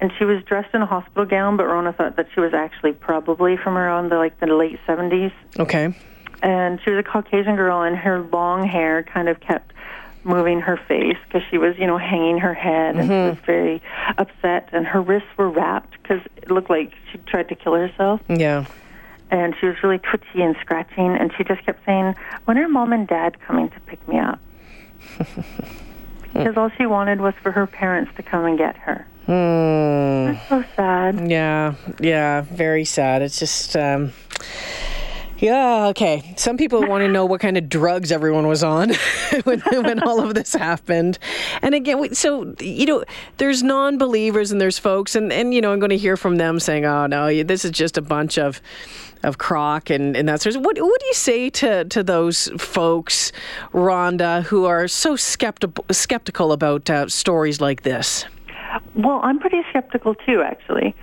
and 0.00 0.12
she 0.16 0.24
was 0.24 0.44
dressed 0.44 0.72
in 0.74 0.82
a 0.82 0.86
hospital 0.86 1.24
gown. 1.24 1.56
But 1.56 1.66
Rona 1.66 1.92
thought 1.92 2.14
that 2.16 2.28
she 2.32 2.38
was 2.38 2.54
actually 2.54 2.92
probably 2.92 3.56
from 3.56 3.76
around 3.76 4.10
the 4.10 4.16
like 4.16 4.38
the 4.38 4.46
late 4.46 4.78
seventies, 4.86 5.32
Okay. 5.58 5.92
And 6.42 6.80
she 6.82 6.90
was 6.90 6.98
a 6.98 7.02
Caucasian 7.02 7.56
girl, 7.56 7.82
and 7.82 7.96
her 7.96 8.20
long 8.20 8.66
hair 8.66 9.02
kind 9.02 9.28
of 9.28 9.40
kept 9.40 9.72
moving 10.22 10.60
her 10.60 10.76
face 10.76 11.16
because 11.26 11.42
she 11.50 11.56
was, 11.58 11.76
you 11.78 11.86
know, 11.86 11.96
hanging 11.96 12.36
her 12.38 12.52
head 12.52 12.94
and 12.96 13.08
she 13.08 13.14
was 13.14 13.38
very 13.46 13.80
upset, 14.18 14.68
and 14.72 14.86
her 14.86 15.00
wrists 15.00 15.28
were 15.38 15.48
wrapped 15.48 15.92
because 16.02 16.20
it 16.36 16.50
looked 16.50 16.68
like 16.68 16.92
she 17.10 17.18
tried 17.26 17.48
to 17.48 17.54
kill 17.54 17.72
herself, 17.74 18.20
Yeah. 18.28 18.66
and 19.30 19.54
she 19.58 19.66
was 19.66 19.82
really 19.82 19.98
twitchy 19.98 20.42
and 20.42 20.54
scratching, 20.60 21.16
and 21.16 21.32
she 21.38 21.44
just 21.44 21.64
kept 21.64 21.84
saying, 21.86 22.14
"When 22.44 22.58
are 22.58 22.68
mom 22.68 22.92
and 22.92 23.06
dad 23.08 23.40
coming 23.40 23.70
to 23.70 23.80
pick 23.86 24.06
me 24.06 24.18
up?" 24.18 24.38
because 26.34 26.56
all 26.56 26.70
she 26.76 26.84
wanted 26.86 27.20
was 27.20 27.34
for 27.42 27.50
her 27.52 27.66
parents 27.66 28.12
to 28.16 28.22
come 28.22 28.44
and 28.44 28.58
get 28.58 28.76
her. 28.76 29.06
Hmm. 29.26 30.32
That's 30.34 30.48
so 30.48 30.64
sad. 30.76 31.30
Yeah, 31.30 31.74
yeah, 31.98 32.42
very 32.42 32.84
sad. 32.84 33.22
It's 33.22 33.38
just, 33.38 33.74
um, 33.76 34.12
yeah, 35.40 35.86
okay. 35.88 36.34
Some 36.36 36.56
people 36.56 36.86
want 36.86 37.02
to 37.02 37.08
know 37.08 37.24
what 37.24 37.40
kind 37.40 37.56
of 37.56 37.68
drugs 37.68 38.12
everyone 38.12 38.46
was 38.46 38.62
on 38.62 38.90
when, 39.44 39.60
when 39.60 40.02
all 40.02 40.20
of 40.20 40.34
this 40.34 40.52
happened. 40.52 41.18
And 41.62 41.74
again, 41.74 42.14
so, 42.14 42.54
you 42.60 42.84
know, 42.84 43.04
there's 43.38 43.62
non 43.62 43.96
believers 43.96 44.52
and 44.52 44.60
there's 44.60 44.78
folks, 44.78 45.14
and, 45.14 45.32
and, 45.32 45.54
you 45.54 45.60
know, 45.60 45.72
I'm 45.72 45.80
going 45.80 45.90
to 45.90 45.96
hear 45.96 46.16
from 46.16 46.36
them 46.36 46.60
saying, 46.60 46.84
oh, 46.84 47.06
no, 47.06 47.42
this 47.42 47.64
is 47.64 47.70
just 47.70 47.96
a 47.96 48.02
bunch 48.02 48.38
of. 48.38 48.60
Of 49.22 49.36
crock 49.36 49.90
and, 49.90 50.16
and 50.16 50.26
that 50.30 50.40
sort 50.40 50.56
of 50.56 50.64
what 50.64 50.80
what 50.80 50.98
do 50.98 51.06
you 51.06 51.12
say 51.12 51.50
to, 51.50 51.84
to 51.84 52.02
those 52.02 52.48
folks, 52.56 53.32
Rhonda, 53.74 54.44
who 54.44 54.64
are 54.64 54.88
so 54.88 55.14
skeptical 55.14 55.84
skeptical 55.90 56.52
about 56.52 56.88
uh, 56.88 57.06
stories 57.06 57.60
like 57.60 57.82
this? 57.82 58.24
Well, 58.94 59.20
I'm 59.22 59.38
pretty 59.38 59.60
skeptical 59.68 60.14
too, 60.14 60.40
actually. 60.40 60.96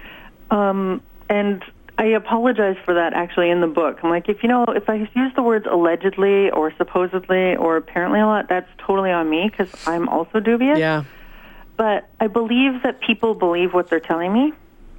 Um, 0.50 1.04
and 1.30 1.64
I 2.00 2.06
apologize 2.06 2.78
for 2.86 2.94
that 2.94 3.14
actually 3.14 3.50
in 3.50 3.60
the 3.60 3.68
book. 3.68 4.00
I'm 4.04 4.10
like, 4.10 4.30
if 4.30 4.44
you 4.44 4.50
know, 4.50 4.66
if 4.66 4.88
I 4.88 5.10
use 5.16 5.32
the 5.36 5.42
words 5.42 5.66
allegedly 5.70 6.52
or 6.52 6.72
supposedly 6.78 7.56
or 7.56 7.78
apparently 7.78 8.20
a 8.20 8.26
lot, 8.26 8.48
that's 8.50 8.70
totally 8.78 9.12
on 9.12 9.30
me 9.30 9.50
because 9.50 9.70
I'm 9.88 10.08
also 10.08 10.40
dubious. 10.40 10.78
Yeah. 10.78 11.06
But 11.76 12.10
I 12.20 12.28
believe 12.28 12.84
that 12.84 13.02
people 13.02 13.34
believe 13.34 13.74
what 13.74 13.90
they're 13.90 14.00
telling 14.00 14.32
me. 14.32 14.54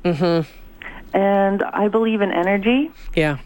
Mm-hmm. 0.05 1.17
And 1.17 1.63
I 1.63 1.89
believe 1.89 2.21
in 2.21 2.33
energy. 2.33 2.91
Yeah. 3.15 3.39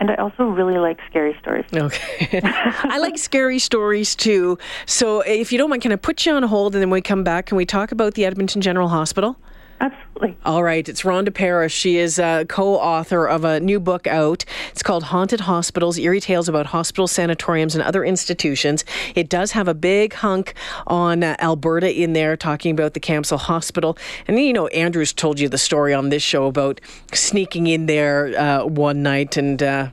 And 0.00 0.10
I 0.10 0.14
also 0.16 0.44
really 0.44 0.78
like 0.78 0.98
scary 1.08 1.36
stories. 1.40 1.64
Okay. 1.72 2.40
I 2.42 2.98
like 2.98 3.18
scary 3.18 3.58
stories 3.58 4.14
too. 4.14 4.58
So 4.86 5.22
if 5.22 5.50
you 5.50 5.58
don't 5.58 5.70
mind, 5.70 5.82
can 5.82 5.92
I 5.92 5.96
put 5.96 6.24
you 6.24 6.32
on 6.34 6.42
hold 6.44 6.74
and 6.74 6.82
then 6.82 6.90
we 6.90 7.00
come 7.00 7.24
back, 7.24 7.46
can 7.46 7.56
we 7.56 7.66
talk 7.66 7.90
about 7.90 8.14
the 8.14 8.24
Edmonton 8.24 8.60
General 8.60 8.88
Hospital? 8.88 9.36
Absolutely. 9.80 10.36
All 10.44 10.64
right, 10.64 10.88
it's 10.88 11.02
Rhonda 11.02 11.32
Parrish. 11.32 11.72
She 11.72 11.98
is 11.98 12.18
a 12.18 12.44
co-author 12.48 13.26
of 13.26 13.44
a 13.44 13.60
new 13.60 13.78
book 13.78 14.06
out. 14.06 14.44
It's 14.70 14.82
called 14.82 15.04
Haunted 15.04 15.40
Hospitals: 15.40 15.98
Eerie 15.98 16.20
Tales 16.20 16.48
about 16.48 16.66
Hospitals, 16.66 17.12
Sanatoriums, 17.12 17.74
and 17.74 17.84
Other 17.84 18.04
Institutions. 18.04 18.84
It 19.14 19.28
does 19.28 19.52
have 19.52 19.68
a 19.68 19.74
big 19.74 20.14
hunk 20.14 20.54
on 20.86 21.22
uh, 21.22 21.36
Alberta 21.38 21.94
in 21.94 22.12
there, 22.12 22.36
talking 22.36 22.72
about 22.72 22.94
the 22.94 23.00
Camsell 23.00 23.38
Hospital. 23.38 23.96
And 24.26 24.38
you 24.38 24.52
know, 24.52 24.66
Andrew's 24.68 25.12
told 25.12 25.38
you 25.38 25.48
the 25.48 25.58
story 25.58 25.94
on 25.94 26.08
this 26.08 26.22
show 26.22 26.46
about 26.46 26.80
sneaking 27.12 27.68
in 27.68 27.86
there 27.86 28.36
uh, 28.38 28.64
one 28.64 29.02
night 29.02 29.36
and. 29.36 29.62
Uh, 29.62 29.90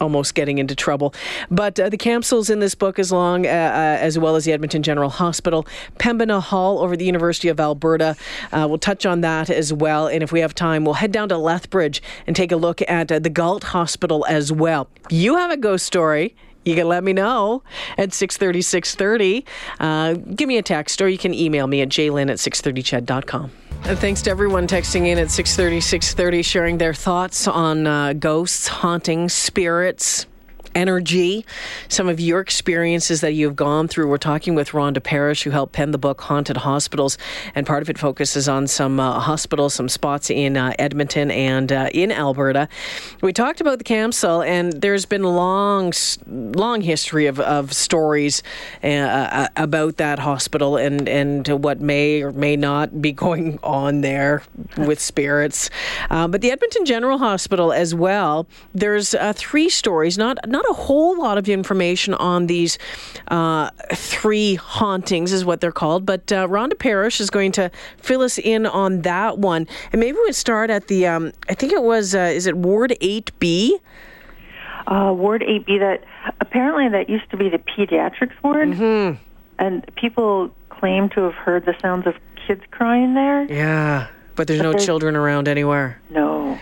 almost 0.00 0.34
getting 0.34 0.58
into 0.58 0.74
trouble. 0.74 1.14
But 1.50 1.78
uh, 1.78 1.88
the 1.88 1.98
Camsells 1.98 2.50
in 2.50 2.60
this 2.60 2.74
book, 2.74 2.98
as 2.98 3.12
long 3.12 3.46
uh, 3.46 3.48
uh, 3.48 3.98
as 4.00 4.18
well 4.18 4.36
as 4.36 4.44
the 4.44 4.52
Edmonton 4.52 4.82
General 4.82 5.10
Hospital, 5.10 5.66
Pembina 5.98 6.40
Hall 6.40 6.80
over 6.80 6.96
the 6.96 7.04
University 7.04 7.48
of 7.48 7.60
Alberta. 7.60 8.16
Uh, 8.52 8.66
we'll 8.68 8.78
touch 8.78 9.06
on 9.06 9.20
that 9.22 9.50
as 9.50 9.72
well. 9.72 10.06
And 10.06 10.22
if 10.22 10.32
we 10.32 10.40
have 10.40 10.54
time, 10.54 10.84
we'll 10.84 10.94
head 10.94 11.12
down 11.12 11.28
to 11.30 11.38
Lethbridge 11.38 12.02
and 12.26 12.34
take 12.34 12.52
a 12.52 12.56
look 12.56 12.80
at 12.88 13.10
uh, 13.10 13.18
the 13.18 13.30
Galt 13.30 13.64
Hospital 13.64 14.24
as 14.28 14.52
well. 14.52 14.88
You 15.10 15.36
have 15.36 15.50
a 15.50 15.56
ghost 15.56 15.86
story 15.86 16.34
you 16.64 16.74
can 16.74 16.88
let 16.88 17.04
me 17.04 17.12
know 17.12 17.62
at 17.98 18.12
630, 18.12 18.62
630. 18.62 19.44
Uh, 19.80 20.14
give 20.34 20.48
me 20.48 20.56
a 20.56 20.62
text 20.62 21.00
or 21.02 21.08
you 21.08 21.18
can 21.18 21.34
email 21.34 21.66
me 21.66 21.82
at 21.82 21.88
jlyn 21.90 22.30
at 22.30 22.38
630ched.com. 22.38 23.50
And 23.82 23.98
thanks 23.98 24.22
to 24.22 24.30
everyone 24.30 24.66
texting 24.66 25.06
in 25.06 25.18
at 25.18 25.30
630, 25.30 25.80
630, 25.80 26.42
sharing 26.42 26.78
their 26.78 26.94
thoughts 26.94 27.46
on 27.46 27.86
uh, 27.86 28.14
ghosts, 28.14 28.66
hauntings, 28.66 29.32
spirits 29.32 30.26
energy, 30.74 31.44
some 31.88 32.08
of 32.08 32.20
your 32.20 32.40
experiences 32.40 33.20
that 33.20 33.32
you've 33.32 33.56
gone 33.56 33.88
through. 33.88 34.08
We're 34.08 34.18
talking 34.18 34.54
with 34.54 34.70
Rhonda 34.70 35.02
Parrish, 35.02 35.42
who 35.42 35.50
helped 35.50 35.72
pen 35.72 35.90
the 35.90 35.98
book 35.98 36.20
Haunted 36.22 36.58
Hospitals, 36.58 37.18
and 37.54 37.66
part 37.66 37.82
of 37.82 37.90
it 37.90 37.98
focuses 37.98 38.48
on 38.48 38.66
some 38.66 39.00
uh, 39.00 39.20
hospitals, 39.20 39.74
some 39.74 39.88
spots 39.88 40.30
in 40.30 40.56
uh, 40.56 40.74
Edmonton 40.78 41.30
and 41.30 41.72
uh, 41.72 41.88
in 41.92 42.10
Alberta. 42.10 42.68
We 43.22 43.32
talked 43.32 43.60
about 43.60 43.78
the 43.78 43.84
Camsell, 43.84 44.46
and 44.46 44.72
there's 44.72 45.04
been 45.04 45.22
long, 45.22 45.92
long 46.26 46.80
history 46.80 47.26
of, 47.26 47.40
of 47.40 47.72
stories 47.72 48.42
uh, 48.82 48.86
uh, 48.86 49.48
about 49.56 49.96
that 49.98 50.18
hospital 50.18 50.76
and, 50.76 51.08
and 51.08 51.46
what 51.62 51.80
may 51.80 52.22
or 52.22 52.32
may 52.32 52.56
not 52.56 53.00
be 53.00 53.12
going 53.12 53.58
on 53.62 54.00
there 54.00 54.42
with 54.76 55.00
spirits. 55.00 55.70
Uh, 56.10 56.28
but 56.28 56.40
the 56.40 56.50
Edmonton 56.50 56.84
General 56.84 57.18
Hospital 57.18 57.72
as 57.72 57.94
well, 57.94 58.46
there's 58.74 59.14
three 59.34 59.68
stories, 59.68 60.18
not 60.18 60.38
not 60.46 60.63
not 60.64 60.70
a 60.78 60.82
whole 60.82 61.18
lot 61.18 61.38
of 61.38 61.48
information 61.48 62.14
on 62.14 62.46
these 62.46 62.78
uh, 63.28 63.70
three 63.94 64.56
hauntings, 64.56 65.32
is 65.32 65.44
what 65.44 65.60
they're 65.60 65.72
called. 65.72 66.06
But 66.06 66.32
uh, 66.32 66.48
Rhonda 66.48 66.78
Parrish 66.78 67.20
is 67.20 67.30
going 67.30 67.52
to 67.52 67.70
fill 67.98 68.22
us 68.22 68.38
in 68.38 68.66
on 68.66 69.02
that 69.02 69.38
one. 69.38 69.66
And 69.92 70.00
maybe 70.00 70.16
we 70.16 70.24
would 70.24 70.34
start 70.34 70.70
at 70.70 70.88
the, 70.88 71.06
um, 71.06 71.32
I 71.48 71.54
think 71.54 71.72
it 71.72 71.82
was, 71.82 72.14
uh, 72.14 72.18
is 72.18 72.46
it 72.46 72.56
Ward 72.56 72.94
8B? 73.00 73.80
Uh, 74.86 75.12
ward 75.16 75.42
8B, 75.42 75.78
that 75.78 76.04
apparently 76.40 76.88
that 76.90 77.08
used 77.08 77.30
to 77.30 77.36
be 77.36 77.48
the 77.48 77.58
pediatrics 77.58 78.34
ward. 78.42 78.68
Mm-hmm. 78.68 79.22
And 79.58 79.94
people 79.94 80.50
claim 80.68 81.08
to 81.10 81.22
have 81.22 81.34
heard 81.34 81.64
the 81.64 81.74
sounds 81.80 82.06
of 82.06 82.14
kids 82.46 82.62
crying 82.70 83.14
there. 83.14 83.44
Yeah, 83.44 84.08
but 84.34 84.46
there's 84.46 84.60
but 84.60 84.64
no 84.64 84.72
there's, 84.72 84.84
children 84.84 85.16
around 85.16 85.48
anywhere. 85.48 86.00
No. 86.10 86.58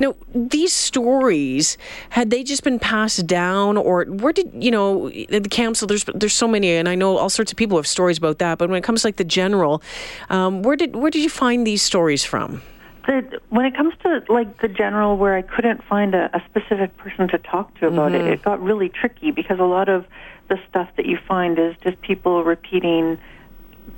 Now, 0.00 0.14
these 0.34 0.72
stories 0.72 1.76
had 2.10 2.30
they 2.30 2.42
just 2.42 2.62
been 2.62 2.78
passed 2.78 3.26
down, 3.26 3.76
or 3.76 4.04
where 4.04 4.32
did 4.32 4.50
you 4.54 4.70
know 4.70 5.08
the 5.08 5.40
Camsell? 5.40 5.88
There's 5.88 6.04
there's 6.04 6.34
so 6.34 6.48
many, 6.48 6.70
and 6.72 6.88
I 6.88 6.94
know 6.94 7.18
all 7.18 7.30
sorts 7.30 7.50
of 7.52 7.58
people 7.58 7.76
have 7.76 7.86
stories 7.86 8.18
about 8.18 8.38
that. 8.38 8.58
But 8.58 8.68
when 8.68 8.78
it 8.78 8.84
comes 8.84 9.02
to 9.02 9.08
like 9.08 9.16
the 9.16 9.24
general, 9.24 9.82
um, 10.30 10.62
where 10.62 10.76
did 10.76 10.96
where 10.96 11.10
did 11.10 11.22
you 11.22 11.30
find 11.30 11.66
these 11.66 11.82
stories 11.82 12.24
from? 12.24 12.62
The, 13.06 13.40
when 13.48 13.64
it 13.64 13.74
comes 13.74 13.94
to 14.02 14.22
like 14.28 14.60
the 14.60 14.68
general, 14.68 15.16
where 15.16 15.34
I 15.34 15.42
couldn't 15.42 15.82
find 15.84 16.14
a, 16.14 16.30
a 16.36 16.42
specific 16.48 16.96
person 16.98 17.28
to 17.28 17.38
talk 17.38 17.74
to 17.80 17.88
about 17.88 18.12
mm-hmm. 18.12 18.26
it, 18.26 18.34
it 18.34 18.42
got 18.42 18.62
really 18.62 18.90
tricky 18.90 19.30
because 19.30 19.58
a 19.58 19.64
lot 19.64 19.88
of 19.88 20.06
the 20.48 20.58
stuff 20.68 20.88
that 20.96 21.06
you 21.06 21.18
find 21.26 21.58
is 21.58 21.74
just 21.82 22.00
people 22.00 22.44
repeating 22.44 23.18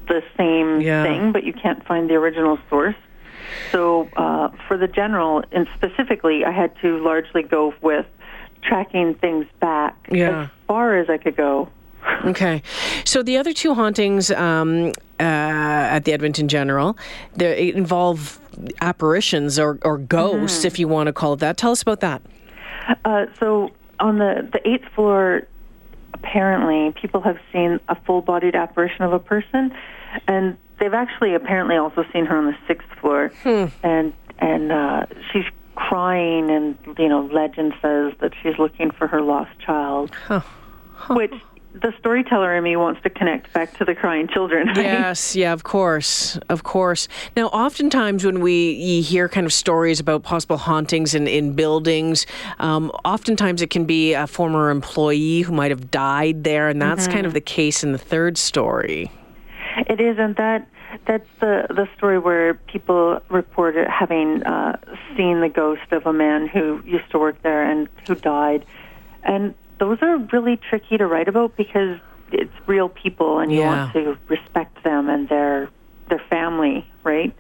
the 0.09 0.23
same 0.37 0.80
yeah. 0.80 1.04
thing, 1.04 1.33
but 1.33 1.45
you 1.45 1.52
can't 1.52 1.85
find 1.87 2.09
the 2.09 2.14
original 2.14 2.59
source. 2.69 2.97
So 3.72 4.08
uh, 4.16 4.50
for 4.66 4.76
the 4.76 4.88
general, 4.88 5.42
and 5.52 5.68
specifically, 5.74 6.44
I 6.44 6.50
had 6.50 6.78
to 6.80 6.98
largely 6.98 7.42
go 7.42 7.74
with 7.80 8.06
tracking 8.62 9.14
things 9.14 9.46
back 9.60 9.96
yeah. 10.10 10.42
as 10.42 10.48
far 10.66 10.98
as 10.98 11.08
I 11.08 11.18
could 11.18 11.36
go. 11.36 11.68
okay, 12.24 12.62
so 13.04 13.22
the 13.22 13.36
other 13.36 13.52
two 13.52 13.74
hauntings 13.74 14.30
um, 14.30 14.92
uh, 15.18 15.22
at 15.22 16.00
the 16.04 16.12
Edmonton 16.12 16.48
General, 16.48 16.96
they 17.36 17.72
involve 17.72 18.40
apparitions 18.80 19.58
or, 19.58 19.78
or 19.82 19.98
ghosts, 19.98 20.58
mm-hmm. 20.58 20.66
if 20.66 20.78
you 20.78 20.88
want 20.88 21.08
to 21.08 21.12
call 21.12 21.34
it 21.34 21.40
that. 21.40 21.58
Tell 21.58 21.72
us 21.72 21.82
about 21.82 22.00
that. 22.00 22.22
Uh, 23.04 23.26
so 23.38 23.70
on 24.00 24.18
the 24.18 24.48
the 24.50 24.66
eighth 24.68 24.86
floor, 24.94 25.46
apparently 26.14 26.92
people 27.00 27.20
have 27.20 27.38
seen 27.52 27.80
a 27.88 27.94
full-bodied 27.94 28.54
apparition 28.54 29.02
of 29.02 29.12
a 29.12 29.18
person, 29.18 29.72
and 30.26 30.56
they've 30.80 30.94
actually 30.94 31.34
apparently 31.34 31.76
also 31.76 32.04
seen 32.12 32.26
her 32.26 32.37
on 32.37 32.46
the 32.46 32.56
sixth 32.66 32.88
floor, 33.00 33.30
hmm. 33.42 33.66
and 33.82 34.12
and 34.38 34.72
uh, 34.72 35.06
she's 35.30 35.44
crying, 35.76 36.50
and 36.50 36.76
you 36.99 37.08
know, 37.08 37.28
legend 37.32 37.75
says 37.80 38.14
that 38.20 38.32
she's 38.42 38.58
looking 38.58 38.90
for 38.90 39.06
her 39.06 39.22
lost 39.22 39.56
child, 39.60 40.10
huh. 40.26 40.40
Huh. 40.94 41.14
which 41.14 41.34
the 41.72 41.94
storyteller 42.00 42.56
in 42.56 42.64
me 42.64 42.75
wants 42.75 43.00
to 43.02 43.10
connect 43.10 43.52
back 43.52 43.76
to 43.78 43.84
the 43.84 43.94
crying 43.94 44.26
children. 44.26 44.66
Right? 44.68 44.78
Yes, 44.78 45.37
yeah, 45.37 45.52
of 45.52 45.62
course, 45.62 46.37
of 46.49 46.64
course. 46.64 47.06
Now, 47.37 47.46
oftentimes 47.49 48.25
when 48.25 48.40
we 48.40 49.02
hear 49.02 49.28
kind 49.28 49.46
of 49.46 49.52
stories 49.52 50.00
about 50.00 50.25
possible 50.25 50.56
hauntings 50.56 51.14
in, 51.14 51.28
in 51.28 51.52
buildings, 51.52 52.26
um, 52.58 52.90
oftentimes 53.04 53.62
it 53.62 53.70
can 53.70 53.84
be 53.84 54.14
a 54.14 54.26
former 54.26 54.70
employee 54.70 55.42
who 55.42 55.52
might 55.52 55.70
have 55.70 55.90
died 55.90 56.42
there, 56.42 56.68
and 56.68 56.82
that's 56.82 57.04
mm-hmm. 57.04 57.12
kind 57.12 57.26
of 57.26 57.34
the 57.34 57.40
case 57.40 57.84
in 57.84 57.92
the 57.92 57.99
third 57.99 58.37
story. 58.37 59.10
It 59.76 60.00
is, 60.00 60.18
and 60.18 60.36
that 60.36 60.68
that's 61.06 61.28
the 61.40 61.66
the 61.68 61.88
story 61.96 62.18
where 62.18 62.54
people 62.54 63.20
reported 63.28 63.86
having 63.88 64.42
uh, 64.42 64.78
seen 65.16 65.40
the 65.40 65.48
ghost 65.48 65.92
of 65.92 66.06
a 66.06 66.12
man 66.12 66.48
who 66.48 66.82
used 66.84 67.10
to 67.12 67.18
work 67.18 67.40
there 67.42 67.62
and 67.62 67.88
who 68.06 68.14
died, 68.14 68.64
and 69.22 69.54
those 69.78 69.98
are 70.02 70.18
really 70.18 70.56
tricky 70.56 70.98
to 70.98 71.06
write 71.06 71.28
about 71.28 71.56
because 71.56 71.98
it's 72.32 72.52
real 72.66 72.88
people, 72.88 73.38
and 73.38 73.52
you 73.52 73.58
yeah. 73.60 73.84
want 73.84 73.92
to 73.92 74.18
respect 74.28 74.82
them 74.82 75.08
and 75.08 75.28
their 75.28 75.68
their 76.08 76.22
family, 76.30 76.86
right? 77.04 77.34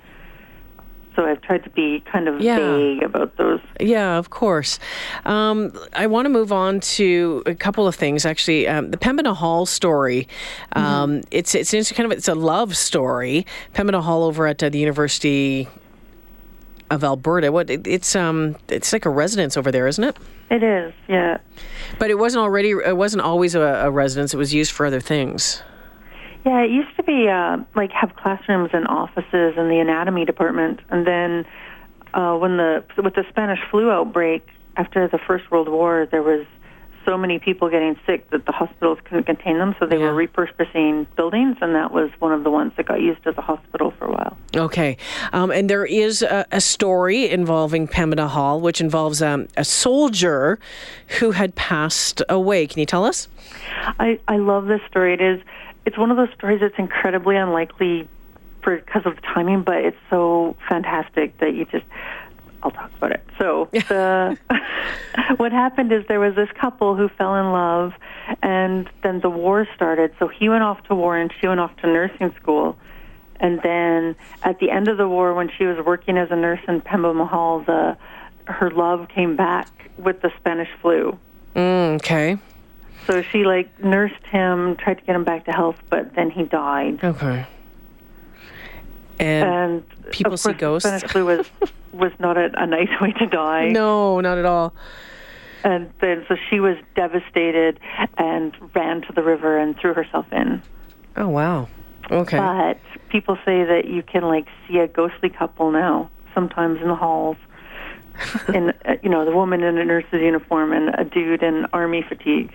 So 1.20 1.26
I've 1.26 1.42
tried 1.42 1.64
to 1.64 1.70
be 1.70 2.00
kind 2.00 2.28
of 2.28 2.40
yeah. 2.40 2.56
vague 2.56 3.02
about 3.02 3.36
those. 3.36 3.60
Yeah, 3.78 4.16
of 4.16 4.30
course. 4.30 4.78
Um, 5.26 5.72
I 5.92 6.06
want 6.06 6.24
to 6.24 6.30
move 6.30 6.50
on 6.50 6.80
to 6.80 7.42
a 7.44 7.54
couple 7.54 7.86
of 7.86 7.94
things. 7.94 8.24
Actually, 8.24 8.66
um, 8.66 8.90
the 8.90 8.96
Pembina 8.96 9.34
Hall 9.34 9.66
story. 9.66 10.26
Um, 10.72 10.84
mm-hmm. 10.84 11.28
It's 11.30 11.54
it's 11.54 11.92
kind 11.92 12.10
of 12.10 12.16
it's 12.16 12.28
a 12.28 12.34
love 12.34 12.74
story. 12.74 13.46
Pembina 13.74 14.00
Hall 14.00 14.24
over 14.24 14.46
at 14.46 14.62
uh, 14.62 14.70
the 14.70 14.78
University 14.78 15.68
of 16.90 17.04
Alberta. 17.04 17.52
What 17.52 17.68
it, 17.68 17.86
it's 17.86 18.16
um 18.16 18.56
it's 18.68 18.92
like 18.92 19.04
a 19.04 19.10
residence 19.10 19.58
over 19.58 19.70
there, 19.70 19.86
isn't 19.86 20.04
it? 20.04 20.16
It 20.50 20.62
is, 20.62 20.94
yeah. 21.06 21.38
But 21.98 22.10
it 22.10 22.18
wasn't 22.18 22.42
already. 22.42 22.70
It 22.70 22.96
wasn't 22.96 23.22
always 23.22 23.54
a, 23.54 23.60
a 23.60 23.90
residence. 23.90 24.32
It 24.32 24.38
was 24.38 24.54
used 24.54 24.72
for 24.72 24.86
other 24.86 25.00
things. 25.00 25.62
Yeah, 26.44 26.62
it 26.62 26.70
used 26.70 26.96
to 26.96 27.02
be 27.02 27.28
uh, 27.28 27.58
like 27.74 27.90
have 27.92 28.16
classrooms 28.16 28.70
and 28.72 28.86
offices 28.86 29.54
in 29.56 29.68
the 29.68 29.78
anatomy 29.80 30.24
department, 30.24 30.80
and 30.88 31.06
then 31.06 31.46
uh, 32.14 32.36
when 32.36 32.56
the 32.56 32.84
with 32.96 33.14
the 33.14 33.24
Spanish 33.28 33.60
flu 33.70 33.90
outbreak 33.90 34.46
after 34.76 35.06
the 35.08 35.18
First 35.18 35.50
World 35.50 35.68
War, 35.68 36.08
there 36.10 36.22
was 36.22 36.46
so 37.04 37.16
many 37.16 37.38
people 37.38 37.70
getting 37.70 37.98
sick 38.06 38.28
that 38.30 38.46
the 38.46 38.52
hospitals 38.52 38.98
couldn't 39.04 39.24
contain 39.24 39.58
them, 39.58 39.74
so 39.78 39.86
they 39.86 39.98
yeah. 39.98 40.10
were 40.10 40.26
repurposing 40.26 41.06
buildings, 41.16 41.56
and 41.60 41.74
that 41.74 41.92
was 41.92 42.10
one 42.18 42.32
of 42.32 42.44
the 42.44 42.50
ones 42.50 42.72
that 42.76 42.86
got 42.86 43.00
used 43.00 43.26
as 43.26 43.36
a 43.38 43.40
hospital 43.40 43.92
for 43.98 44.06
a 44.06 44.10
while. 44.10 44.36
Okay, 44.54 44.96
um, 45.32 45.50
and 45.50 45.68
there 45.68 45.84
is 45.84 46.22
a, 46.22 46.46
a, 46.52 46.60
story 46.60 47.28
involving 47.28 47.88
Pembina 47.88 48.28
Hall, 48.28 48.60
which 48.60 48.80
involves 48.80 49.22
um, 49.22 49.48
a 49.56 49.64
soldier 49.64 50.58
who 51.18 51.32
had 51.32 51.54
passed 51.54 52.22
away. 52.28 52.66
Can 52.66 52.80
you 52.80 52.86
tell 52.86 53.04
us? 53.04 53.28
I 53.98 54.20
I 54.28 54.36
love 54.36 54.66
this 54.66 54.80
story. 54.88 55.14
It 55.14 55.20
is 55.20 55.40
it's 55.90 55.98
one 55.98 56.12
of 56.12 56.16
those 56.16 56.32
stories 56.36 56.60
that's 56.60 56.78
incredibly 56.78 57.34
unlikely 57.34 58.08
for 58.62 58.76
because 58.76 59.04
of 59.06 59.16
the 59.16 59.22
timing, 59.22 59.62
but 59.62 59.78
it's 59.78 59.96
so 60.08 60.56
fantastic 60.68 61.36
that 61.38 61.52
you 61.52 61.64
just 61.64 61.84
I'll 62.62 62.70
talk 62.70 62.92
about 62.96 63.10
it. 63.10 63.24
So 63.38 63.68
the 63.72 64.38
what 65.38 65.50
happened 65.50 65.90
is 65.90 66.06
there 66.06 66.20
was 66.20 66.36
this 66.36 66.48
couple 66.52 66.94
who 66.94 67.08
fell 67.08 67.34
in 67.34 67.50
love 67.50 67.92
and 68.40 68.88
then 69.02 69.18
the 69.18 69.30
war 69.30 69.66
started. 69.74 70.14
So 70.20 70.28
he 70.28 70.48
went 70.48 70.62
off 70.62 70.80
to 70.84 70.94
war 70.94 71.16
and 71.16 71.34
she 71.40 71.48
went 71.48 71.58
off 71.58 71.76
to 71.78 71.88
nursing 71.88 72.32
school. 72.40 72.78
And 73.40 73.60
then 73.62 74.14
at 74.44 74.60
the 74.60 74.70
end 74.70 74.86
of 74.86 74.96
the 74.96 75.08
war 75.08 75.34
when 75.34 75.50
she 75.58 75.64
was 75.64 75.84
working 75.84 76.18
as 76.18 76.30
a 76.30 76.36
nurse 76.36 76.60
in 76.68 76.82
Pembina 76.82 77.26
Hall, 77.26 77.64
the 77.66 77.96
her 78.44 78.70
love 78.70 79.08
came 79.08 79.34
back 79.34 79.68
with 79.98 80.22
the 80.22 80.30
Spanish 80.38 80.68
flu. 80.80 81.18
Mm, 81.56 81.96
okay. 81.96 82.38
So 83.06 83.22
she 83.22 83.44
like 83.44 83.82
nursed 83.82 84.24
him, 84.26 84.76
tried 84.76 84.98
to 84.98 85.04
get 85.04 85.16
him 85.16 85.24
back 85.24 85.44
to 85.46 85.52
health, 85.52 85.76
but 85.88 86.14
then 86.14 86.30
he 86.30 86.44
died. 86.44 87.02
Okay. 87.02 87.46
And, 89.18 89.48
and 89.48 90.10
people 90.10 90.36
see 90.36 90.52
ghosts. 90.52 90.88
Spanish 90.88 91.10
flu 91.10 91.26
was 91.26 91.46
was 91.92 92.12
not 92.18 92.36
a, 92.36 92.50
a 92.60 92.66
nice 92.66 92.88
way 93.00 93.12
to 93.12 93.26
die. 93.26 93.68
no, 93.68 94.20
not 94.20 94.38
at 94.38 94.44
all. 94.44 94.72
And 95.62 95.92
then 96.00 96.24
so 96.26 96.36
she 96.48 96.60
was 96.60 96.76
devastated 96.94 97.78
and 98.16 98.54
ran 98.74 99.02
to 99.02 99.12
the 99.12 99.22
river 99.22 99.58
and 99.58 99.78
threw 99.78 99.92
herself 99.92 100.26
in. 100.32 100.62
Oh 101.16 101.28
wow. 101.28 101.68
Okay. 102.10 102.38
But 102.38 102.78
people 103.10 103.36
say 103.44 103.64
that 103.64 103.84
you 103.86 104.02
can 104.02 104.22
like 104.22 104.46
see 104.66 104.78
a 104.78 104.88
ghostly 104.88 105.28
couple 105.28 105.70
now 105.70 106.10
sometimes 106.34 106.80
in 106.80 106.88
the 106.88 106.94
halls. 106.94 107.36
in 108.54 108.70
uh, 108.84 108.96
you 109.02 109.08
know 109.08 109.24
the 109.24 109.30
woman 109.34 109.62
in 109.62 109.78
a 109.78 109.84
nurse's 109.84 110.20
uniform 110.20 110.72
and 110.72 110.94
a 110.98 111.04
dude 111.04 111.42
in 111.42 111.66
army 111.72 112.04
fatigues. 112.06 112.54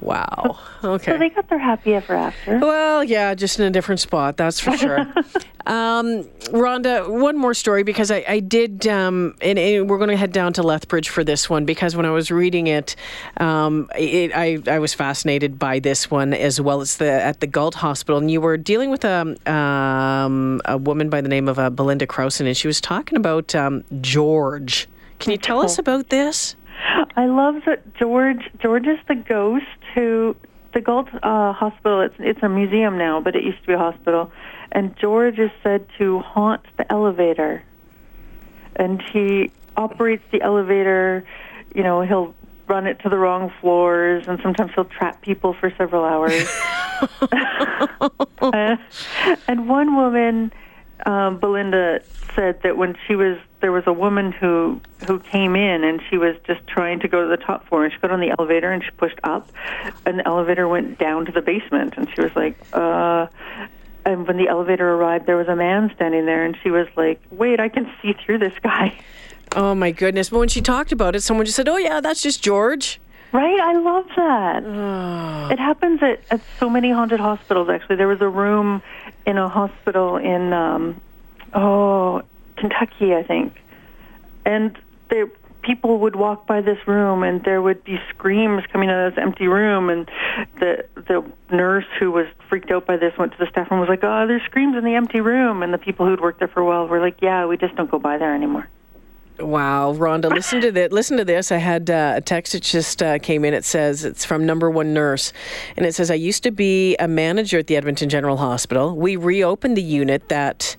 Wow. 0.00 0.58
Okay. 0.84 1.12
So 1.12 1.18
they 1.18 1.30
got 1.30 1.48
their 1.48 1.58
happy 1.58 1.94
ever 1.94 2.14
after. 2.14 2.58
Well, 2.58 3.02
yeah, 3.02 3.34
just 3.34 3.58
in 3.58 3.66
a 3.66 3.70
different 3.70 3.98
spot, 3.98 4.36
that's 4.36 4.60
for 4.60 4.76
sure. 4.76 5.00
um, 5.66 6.22
Rhonda, 6.52 7.08
one 7.08 7.36
more 7.36 7.54
story 7.54 7.82
because 7.82 8.12
I, 8.12 8.24
I 8.28 8.38
did, 8.38 8.86
um, 8.86 9.34
and, 9.40 9.58
and 9.58 9.90
we're 9.90 9.98
going 9.98 10.10
to 10.10 10.16
head 10.16 10.30
down 10.30 10.52
to 10.52 10.62
Lethbridge 10.62 11.08
for 11.08 11.24
this 11.24 11.50
one 11.50 11.64
because 11.64 11.96
when 11.96 12.06
I 12.06 12.10
was 12.10 12.30
reading 12.30 12.68
it, 12.68 12.94
um, 13.38 13.90
it 13.98 14.30
I, 14.32 14.62
I 14.70 14.78
was 14.78 14.94
fascinated 14.94 15.58
by 15.58 15.80
this 15.80 16.08
one 16.08 16.32
as 16.32 16.60
well. 16.60 16.82
It's 16.82 16.98
the 16.98 17.10
at 17.10 17.40
the 17.40 17.48
Galt 17.48 17.74
Hospital, 17.74 18.18
and 18.18 18.30
you 18.30 18.40
were 18.40 18.56
dealing 18.56 18.90
with 18.90 19.04
a 19.04 19.36
um, 19.50 20.60
a 20.66 20.76
woman 20.78 21.10
by 21.10 21.20
the 21.20 21.28
name 21.28 21.48
of 21.48 21.58
uh, 21.58 21.70
Belinda 21.70 22.06
Crowson, 22.06 22.46
and 22.46 22.56
she 22.56 22.68
was 22.68 22.80
talking 22.80 23.16
about 23.16 23.56
um, 23.56 23.82
George. 24.00 24.86
Can 25.18 25.32
you 25.32 25.38
tell 25.38 25.62
us 25.62 25.78
about 25.78 26.10
this? 26.10 26.54
I 27.16 27.26
love 27.26 27.62
that 27.66 27.94
George. 27.96 28.50
George 28.60 28.86
is 28.86 28.98
the 29.08 29.14
ghost 29.14 29.64
who 29.96 30.36
the 30.74 30.80
Galt 30.80 31.08
uh, 31.22 31.52
Hospital. 31.52 32.02
It's 32.02 32.14
it's 32.18 32.42
a 32.42 32.48
museum 32.48 32.98
now, 32.98 33.20
but 33.20 33.34
it 33.34 33.42
used 33.42 33.60
to 33.62 33.66
be 33.66 33.72
a 33.72 33.78
hospital. 33.78 34.30
And 34.70 34.96
George 34.96 35.38
is 35.38 35.50
said 35.62 35.86
to 35.98 36.20
haunt 36.20 36.60
the 36.76 36.90
elevator, 36.92 37.64
and 38.76 39.02
he 39.02 39.50
operates 39.76 40.22
the 40.30 40.42
elevator. 40.42 41.24
You 41.74 41.82
know, 41.82 42.02
he'll 42.02 42.34
run 42.68 42.86
it 42.86 43.00
to 43.00 43.08
the 43.08 43.16
wrong 43.16 43.50
floors, 43.60 44.28
and 44.28 44.38
sometimes 44.42 44.72
he'll 44.74 44.84
trap 44.84 45.22
people 45.22 45.54
for 45.54 45.72
several 45.76 46.04
hours. 46.04 46.46
And 49.48 49.68
one 49.68 49.96
woman, 49.96 50.52
um, 51.04 51.38
Belinda, 51.38 52.02
said 52.34 52.62
that 52.62 52.76
when 52.76 52.96
she 53.06 53.14
was 53.14 53.38
there 53.66 53.72
was 53.72 53.88
a 53.88 53.92
woman 53.92 54.30
who 54.30 54.80
who 55.08 55.18
came 55.18 55.56
in 55.56 55.82
and 55.82 56.00
she 56.08 56.16
was 56.16 56.36
just 56.46 56.64
trying 56.68 57.00
to 57.00 57.08
go 57.08 57.22
to 57.22 57.28
the 57.28 57.36
top 57.36 57.66
floor 57.66 57.82
and 57.82 57.92
she 57.92 57.98
got 57.98 58.12
on 58.12 58.20
the 58.20 58.32
elevator 58.38 58.70
and 58.70 58.84
she 58.84 58.92
pushed 58.92 59.18
up 59.24 59.50
and 60.06 60.20
the 60.20 60.24
elevator 60.24 60.68
went 60.68 61.00
down 61.00 61.26
to 61.26 61.32
the 61.32 61.42
basement 61.42 61.94
and 61.96 62.08
she 62.14 62.20
was 62.20 62.30
like 62.36 62.56
uh 62.74 63.26
and 64.04 64.24
when 64.28 64.36
the 64.36 64.46
elevator 64.46 64.88
arrived 64.94 65.26
there 65.26 65.36
was 65.36 65.48
a 65.48 65.56
man 65.56 65.90
standing 65.96 66.26
there 66.26 66.44
and 66.44 66.56
she 66.62 66.70
was 66.70 66.86
like 66.94 67.20
wait 67.32 67.58
i 67.58 67.68
can 67.68 67.92
see 68.00 68.12
through 68.24 68.38
this 68.38 68.54
guy 68.62 68.96
Oh 69.52 69.74
my 69.74 69.90
goodness! 69.90 70.28
But 70.28 70.40
when 70.40 70.48
she 70.48 70.60
talked 70.60 70.90
about 70.92 71.14
it, 71.14 71.22
someone 71.22 71.46
just 71.46 71.56
said, 71.56 71.68
"Oh 71.68 71.76
yeah, 71.76 72.00
that's 72.00 72.20
just 72.20 72.42
George." 72.42 73.00
Right, 73.32 73.58
I 73.58 73.74
love 73.78 74.06
that. 74.16 75.52
It 75.52 75.58
happens 75.58 76.02
at, 76.02 76.20
at 76.30 76.40
so 76.58 76.68
many 76.68 76.90
haunted 76.90 77.20
hospitals. 77.20 77.70
Actually, 77.70 77.96
there 77.96 78.08
was 78.08 78.20
a 78.20 78.28
room 78.28 78.82
in 79.24 79.38
a 79.38 79.48
hospital 79.48 80.16
in 80.16 80.52
um, 80.52 81.00
oh 81.54 82.22
Kentucky, 82.56 83.14
I 83.14 83.22
think, 83.22 83.54
and 84.44 84.76
there 85.08 85.28
people 85.66 85.98
would 85.98 86.14
walk 86.14 86.46
by 86.46 86.60
this 86.60 86.78
room, 86.86 87.24
and 87.24 87.42
there 87.42 87.60
would 87.60 87.82
be 87.82 87.98
screams 88.08 88.62
coming 88.72 88.88
out 88.88 89.08
of 89.08 89.14
this 89.14 89.22
empty 89.22 89.48
room, 89.48 89.90
and 89.90 90.08
the 90.60 90.86
the 90.94 91.24
nurse 91.50 91.84
who 91.98 92.12
was 92.12 92.26
freaked 92.48 92.70
out 92.70 92.86
by 92.86 92.96
this 92.96 93.12
went 93.18 93.32
to 93.32 93.38
the 93.38 93.48
staff 93.50 93.70
room 93.70 93.80
and 93.80 93.88
was 93.88 93.88
like, 93.88 94.04
"Oh, 94.04 94.26
there's 94.26 94.42
screams 94.42 94.76
in 94.76 94.84
the 94.84 94.94
empty 94.94 95.20
room," 95.20 95.62
and 95.62 95.74
the 95.74 95.78
people 95.78 96.06
who'd 96.06 96.20
worked 96.20 96.38
there 96.38 96.48
for 96.48 96.60
a 96.60 96.64
while 96.64 96.86
were 96.86 97.00
like, 97.00 97.20
"Yeah, 97.20 97.46
we 97.46 97.56
just 97.56 97.74
don't 97.74 97.90
go 97.90 97.98
by 97.98 98.16
there 98.16 98.34
anymore." 98.34 98.68
Wow, 99.38 99.92
Rhonda, 99.92 100.30
listen 100.30 100.62
to 100.62 100.72
this. 100.72 100.92
Listen 100.92 101.18
to 101.18 101.24
this. 101.24 101.52
I 101.52 101.58
had 101.58 101.90
uh, 101.90 102.14
a 102.16 102.20
text 102.22 102.54
that 102.54 102.62
just 102.62 103.02
uh, 103.02 103.18
came 103.18 103.44
in. 103.44 103.52
It 103.52 103.64
says 103.64 104.04
it's 104.04 104.24
from 104.24 104.46
number 104.46 104.70
one 104.70 104.94
nurse, 104.94 105.32
and 105.76 105.84
it 105.84 105.94
says 105.94 106.10
I 106.10 106.14
used 106.14 106.42
to 106.44 106.50
be 106.50 106.96
a 106.96 107.08
manager 107.08 107.58
at 107.58 107.66
the 107.66 107.76
Edmonton 107.76 108.08
General 108.08 108.38
Hospital. 108.38 108.96
We 108.96 109.16
reopened 109.16 109.76
the 109.76 109.82
unit 109.82 110.28
that. 110.28 110.76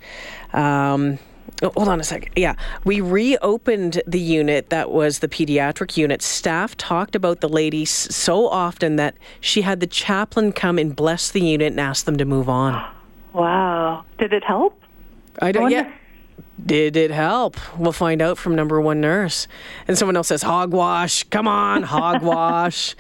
Um, 0.54 1.20
oh, 1.64 1.72
hold 1.76 1.88
on 1.88 2.00
a 2.00 2.04
second. 2.04 2.32
Yeah, 2.36 2.56
we 2.84 3.02
reopened 3.02 4.02
the 4.08 4.20
unit 4.20 4.70
that 4.70 4.92
was 4.92 5.20
the 5.20 5.28
pediatric 5.28 5.98
unit. 5.98 6.22
Staff 6.22 6.76
talked 6.78 7.16
about 7.16 7.42
the 7.42 7.50
lady 7.50 7.86
so 7.86 8.48
often 8.48 8.96
that 8.98 9.16
she 9.42 9.62
had 9.62 9.80
the 9.80 9.88
chaplain 9.88 10.52
come 10.52 10.78
and 10.78 10.96
bless 10.96 11.32
the 11.32 11.42
unit 11.42 11.72
and 11.74 11.80
ask 11.80 12.06
them 12.06 12.18
to 12.18 12.26
move 12.26 12.50
on. 12.50 12.74
Wow, 13.34 14.04
did 14.18 14.34
it 14.34 14.44
help? 14.44 14.82
I 15.42 15.52
don't. 15.52 15.64
wonder- 15.64 15.78
Yeah. 15.78 15.92
Did 16.68 16.98
it 16.98 17.12
help? 17.12 17.56
We'll 17.78 17.94
find 17.94 18.22
out 18.22 18.38
from 18.38 18.56
number 18.56 18.82
one 18.82 19.00
nurse. 19.00 19.48
And 19.88 19.98
someone 19.98 20.18
else 20.18 20.28
says, 20.28 20.42
hogwash. 20.42 21.24
Come 21.26 21.48
on, 21.48 21.84
hogwash. 21.84 22.96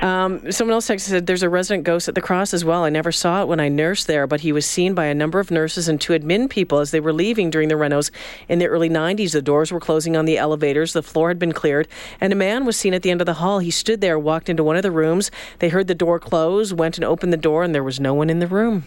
um, 0.00 0.50
someone 0.50 0.72
else 0.72 0.88
texted 0.88 1.10
said, 1.10 1.26
there's 1.26 1.42
a 1.44 1.48
resident 1.48 1.84
ghost 1.84 2.08
at 2.08 2.14
the 2.14 2.20
cross 2.20 2.52
as 2.52 2.64
well. 2.64 2.84
I 2.84 2.88
never 2.88 3.12
saw 3.12 3.42
it 3.42 3.48
when 3.48 3.60
I 3.60 3.68
nursed 3.68 4.06
there, 4.06 4.26
but 4.26 4.40
he 4.40 4.50
was 4.50 4.66
seen 4.66 4.94
by 4.94 5.04
a 5.04 5.14
number 5.14 5.38
of 5.38 5.50
nurses 5.50 5.88
and 5.88 6.00
two 6.00 6.14
admin 6.14 6.50
people 6.50 6.78
as 6.78 6.90
they 6.90 6.98
were 6.98 7.12
leaving 7.12 7.48
during 7.50 7.68
the 7.68 7.76
renos 7.76 8.10
in 8.48 8.58
the 8.58 8.66
early 8.66 8.90
90s. 8.90 9.32
The 9.32 9.42
doors 9.42 9.70
were 9.70 9.80
closing 9.80 10.16
on 10.16 10.24
the 10.24 10.38
elevators, 10.38 10.92
the 10.92 11.02
floor 11.02 11.28
had 11.28 11.38
been 11.38 11.52
cleared, 11.52 11.86
and 12.20 12.32
a 12.32 12.36
man 12.36 12.64
was 12.64 12.76
seen 12.76 12.92
at 12.92 13.02
the 13.02 13.10
end 13.10 13.20
of 13.20 13.26
the 13.26 13.34
hall. 13.34 13.60
He 13.60 13.70
stood 13.70 14.00
there, 14.00 14.18
walked 14.18 14.48
into 14.48 14.64
one 14.64 14.76
of 14.76 14.82
the 14.82 14.90
rooms. 14.90 15.30
They 15.60 15.68
heard 15.68 15.86
the 15.86 15.94
door 15.94 16.18
close, 16.18 16.72
went 16.72 16.96
and 16.96 17.04
opened 17.04 17.32
the 17.32 17.36
door, 17.36 17.62
and 17.62 17.74
there 17.74 17.84
was 17.84 18.00
no 18.00 18.14
one 18.14 18.30
in 18.30 18.40
the 18.40 18.48
room. 18.48 18.84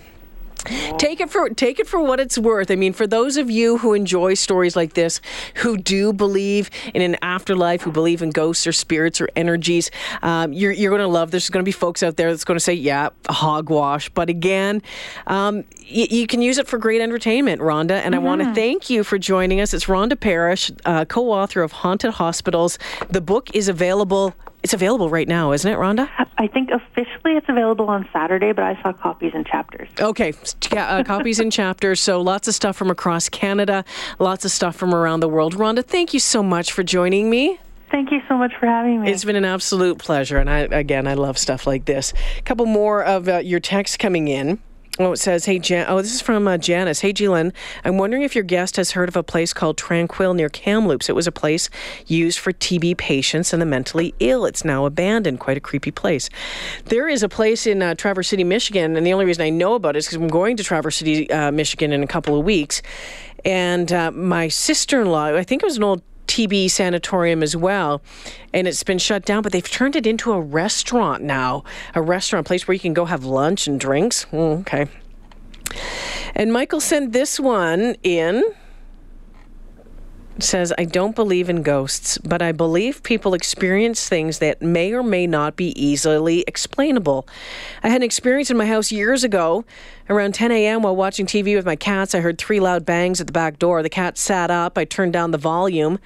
Take 0.97 1.19
it 1.21 1.29
for 1.29 1.49
take 1.49 1.79
it 1.79 1.87
for 1.87 1.99
what 2.01 2.19
it's 2.19 2.37
worth. 2.37 2.69
I 2.69 2.75
mean, 2.75 2.93
for 2.93 3.07
those 3.07 3.37
of 3.37 3.49
you 3.49 3.77
who 3.77 3.93
enjoy 3.93 4.33
stories 4.33 4.75
like 4.75 4.93
this, 4.93 5.21
who 5.55 5.77
do 5.77 6.11
believe 6.13 6.69
in 6.93 7.01
an 7.01 7.15
afterlife, 7.21 7.81
who 7.81 7.91
believe 7.91 8.21
in 8.21 8.29
ghosts 8.31 8.67
or 8.67 8.71
spirits 8.71 9.21
or 9.21 9.29
energies, 9.35 9.89
um, 10.21 10.51
you're 10.53 10.71
you're 10.71 10.89
going 10.91 11.01
to 11.01 11.07
love. 11.07 11.31
There's 11.31 11.49
going 11.49 11.63
to 11.63 11.65
be 11.67 11.71
folks 11.71 12.03
out 12.03 12.17
there 12.17 12.29
that's 12.31 12.43
going 12.43 12.57
to 12.57 12.63
say, 12.63 12.73
"Yeah, 12.73 13.09
hogwash." 13.29 14.09
But 14.09 14.29
again, 14.29 14.81
um, 15.27 15.63
y- 15.79 16.07
you 16.09 16.27
can 16.27 16.41
use 16.41 16.57
it 16.57 16.67
for 16.67 16.77
great 16.77 17.01
entertainment, 17.01 17.61
Rhonda. 17.61 17.91
And 17.91 18.13
I 18.13 18.17
want 18.19 18.41
to 18.41 18.53
thank 18.53 18.89
you 18.89 19.03
for 19.03 19.17
joining 19.17 19.61
us. 19.61 19.73
It's 19.73 19.85
Rhonda 19.85 20.19
Parrish, 20.19 20.71
uh, 20.85 21.05
co-author 21.05 21.61
of 21.63 21.71
Haunted 21.71 22.11
Hospitals. 22.11 22.77
The 23.09 23.21
book 23.21 23.55
is 23.55 23.67
available. 23.69 24.35
It's 24.61 24.73
available 24.73 25.09
right 25.09 25.27
now, 25.27 25.53
isn't 25.53 25.71
it, 25.71 25.77
Rhonda? 25.77 26.09
I 26.37 26.47
think 26.47 26.69
officially 26.69 27.37
it's 27.37 27.47
available 27.47 27.87
on 27.87 28.07
Saturday, 28.11 28.51
but 28.51 28.63
I 28.65 28.81
saw 28.81 28.91
copies 28.91 29.33
in 29.33 29.45
chapters. 29.45 29.87
Okay, 29.99 30.33
ca- 30.61 30.77
uh, 30.77 31.03
copies 31.03 31.39
in 31.39 31.49
chapters. 31.49 31.99
So 32.01 32.21
lots 32.21 32.47
of 32.47 32.53
stuff 32.53 32.75
from 32.75 32.89
across 32.91 33.29
Canada, 33.29 33.85
lots 34.19 34.43
of 34.45 34.51
stuff 34.51 34.75
from 34.75 34.93
around 34.93 35.21
the 35.21 35.29
world. 35.29 35.55
Rhonda, 35.55 35.83
thank 35.83 36.13
you 36.13 36.19
so 36.19 36.43
much 36.43 36.71
for 36.73 36.83
joining 36.83 37.29
me. 37.29 37.59
Thank 37.89 38.11
you 38.11 38.21
so 38.27 38.37
much 38.37 38.53
for 38.59 38.67
having 38.67 39.01
me. 39.01 39.11
It's 39.11 39.23
been 39.25 39.35
an 39.35 39.45
absolute 39.45 39.97
pleasure, 39.97 40.37
and 40.37 40.49
I 40.49 40.59
again 40.59 41.07
I 41.07 41.15
love 41.15 41.37
stuff 41.37 41.65
like 41.65 41.85
this. 41.85 42.13
A 42.37 42.41
couple 42.43 42.65
more 42.67 43.03
of 43.03 43.27
uh, 43.27 43.37
your 43.37 43.59
texts 43.59 43.97
coming 43.97 44.27
in. 44.27 44.59
Oh, 45.01 45.13
it 45.13 45.17
says, 45.17 45.45
"Hey 45.45 45.59
Jan." 45.59 45.85
Oh, 45.87 46.01
this 46.01 46.13
is 46.13 46.19
from 46.19 46.45
uh, 46.45 46.57
Janice. 46.57 46.99
Hey, 46.99 47.13
Glenn. 47.13 47.53
I'm 47.85 47.97
wondering 47.97 48.23
if 48.23 48.35
your 48.35 48.43
guest 48.43 48.75
has 48.75 48.91
heard 48.91 49.07
of 49.07 49.15
a 49.15 49.23
place 49.23 49.53
called 49.53 49.77
Tranquille 49.77 50.33
near 50.33 50.49
Kamloops. 50.49 51.07
It 51.07 51.15
was 51.15 51.25
a 51.25 51.31
place 51.31 51.69
used 52.05 52.37
for 52.37 52.51
TB 52.51 52.97
patients 52.97 53.53
and 53.53 53.61
the 53.61 53.65
mentally 53.65 54.13
ill. 54.19 54.45
It's 54.45 54.65
now 54.65 54.85
abandoned. 54.85 55.39
Quite 55.39 55.55
a 55.55 55.61
creepy 55.61 55.91
place. 55.91 56.29
There 56.83 57.07
is 57.07 57.23
a 57.23 57.29
place 57.29 57.65
in 57.65 57.81
uh, 57.81 57.95
Traverse 57.95 58.27
City, 58.27 58.43
Michigan, 58.43 58.97
and 58.97 59.07
the 59.07 59.13
only 59.13 59.23
reason 59.23 59.41
I 59.41 59.51
know 59.51 59.75
about 59.75 59.95
it 59.95 59.99
is 59.99 60.07
because 60.07 60.21
I'm 60.21 60.27
going 60.27 60.57
to 60.57 60.65
Traverse 60.65 60.97
City, 60.97 61.31
uh, 61.31 61.49
Michigan, 61.49 61.93
in 61.93 62.03
a 62.03 62.07
couple 62.07 62.37
of 62.37 62.43
weeks, 62.43 62.81
and 63.45 63.89
uh, 63.93 64.11
my 64.11 64.49
sister-in-law. 64.49 65.27
I 65.27 65.45
think 65.45 65.63
it 65.63 65.65
was 65.65 65.77
an 65.77 65.83
old 65.83 66.01
TB 66.29 66.69
sanatorium 66.69 67.41
as 67.41 67.55
well, 67.55 68.01
and 68.53 68.67
it's 68.67 68.83
been 68.83 68.99
shut 68.99 69.25
down. 69.25 69.41
But 69.41 69.51
they've 69.51 69.69
turned 69.69 69.95
it 69.95 70.05
into 70.05 70.31
a 70.31 70.39
restaurant 70.39 71.23
now, 71.23 71.63
a 71.95 72.01
restaurant 72.01 72.45
place 72.45 72.67
where 72.67 72.73
you 72.73 72.79
can 72.79 72.93
go 72.93 73.05
have 73.05 73.25
lunch 73.25 73.67
and 73.67 73.79
drinks. 73.79 74.25
Mm, 74.31 74.61
okay. 74.61 74.87
And 76.35 76.53
Michael 76.53 76.79
sent 76.79 77.11
this 77.11 77.39
one 77.39 77.95
in. 78.03 78.43
Says, 80.41 80.73
I 80.77 80.85
don't 80.85 81.15
believe 81.15 81.49
in 81.49 81.63
ghosts, 81.63 82.17
but 82.19 82.41
I 82.41 82.51
believe 82.51 83.03
people 83.03 83.33
experience 83.33 84.07
things 84.07 84.39
that 84.39 84.61
may 84.61 84.93
or 84.93 85.03
may 85.03 85.27
not 85.27 85.55
be 85.55 85.69
easily 85.81 86.43
explainable. 86.47 87.27
I 87.83 87.89
had 87.89 87.97
an 87.97 88.03
experience 88.03 88.49
in 88.49 88.57
my 88.57 88.65
house 88.65 88.91
years 88.91 89.23
ago. 89.23 89.65
Around 90.09 90.33
10 90.33 90.51
a.m., 90.51 90.81
while 90.81 90.95
watching 90.95 91.25
TV 91.25 91.55
with 91.55 91.65
my 91.65 91.75
cats, 91.75 92.15
I 92.15 92.21
heard 92.21 92.37
three 92.37 92.59
loud 92.59 92.85
bangs 92.85 93.21
at 93.21 93.27
the 93.27 93.33
back 93.33 93.59
door. 93.59 93.83
The 93.83 93.89
cat 93.89 94.17
sat 94.17 94.49
up. 94.49 94.77
I 94.77 94.85
turned 94.85 95.13
down 95.13 95.31
the 95.31 95.37
volume. 95.37 95.99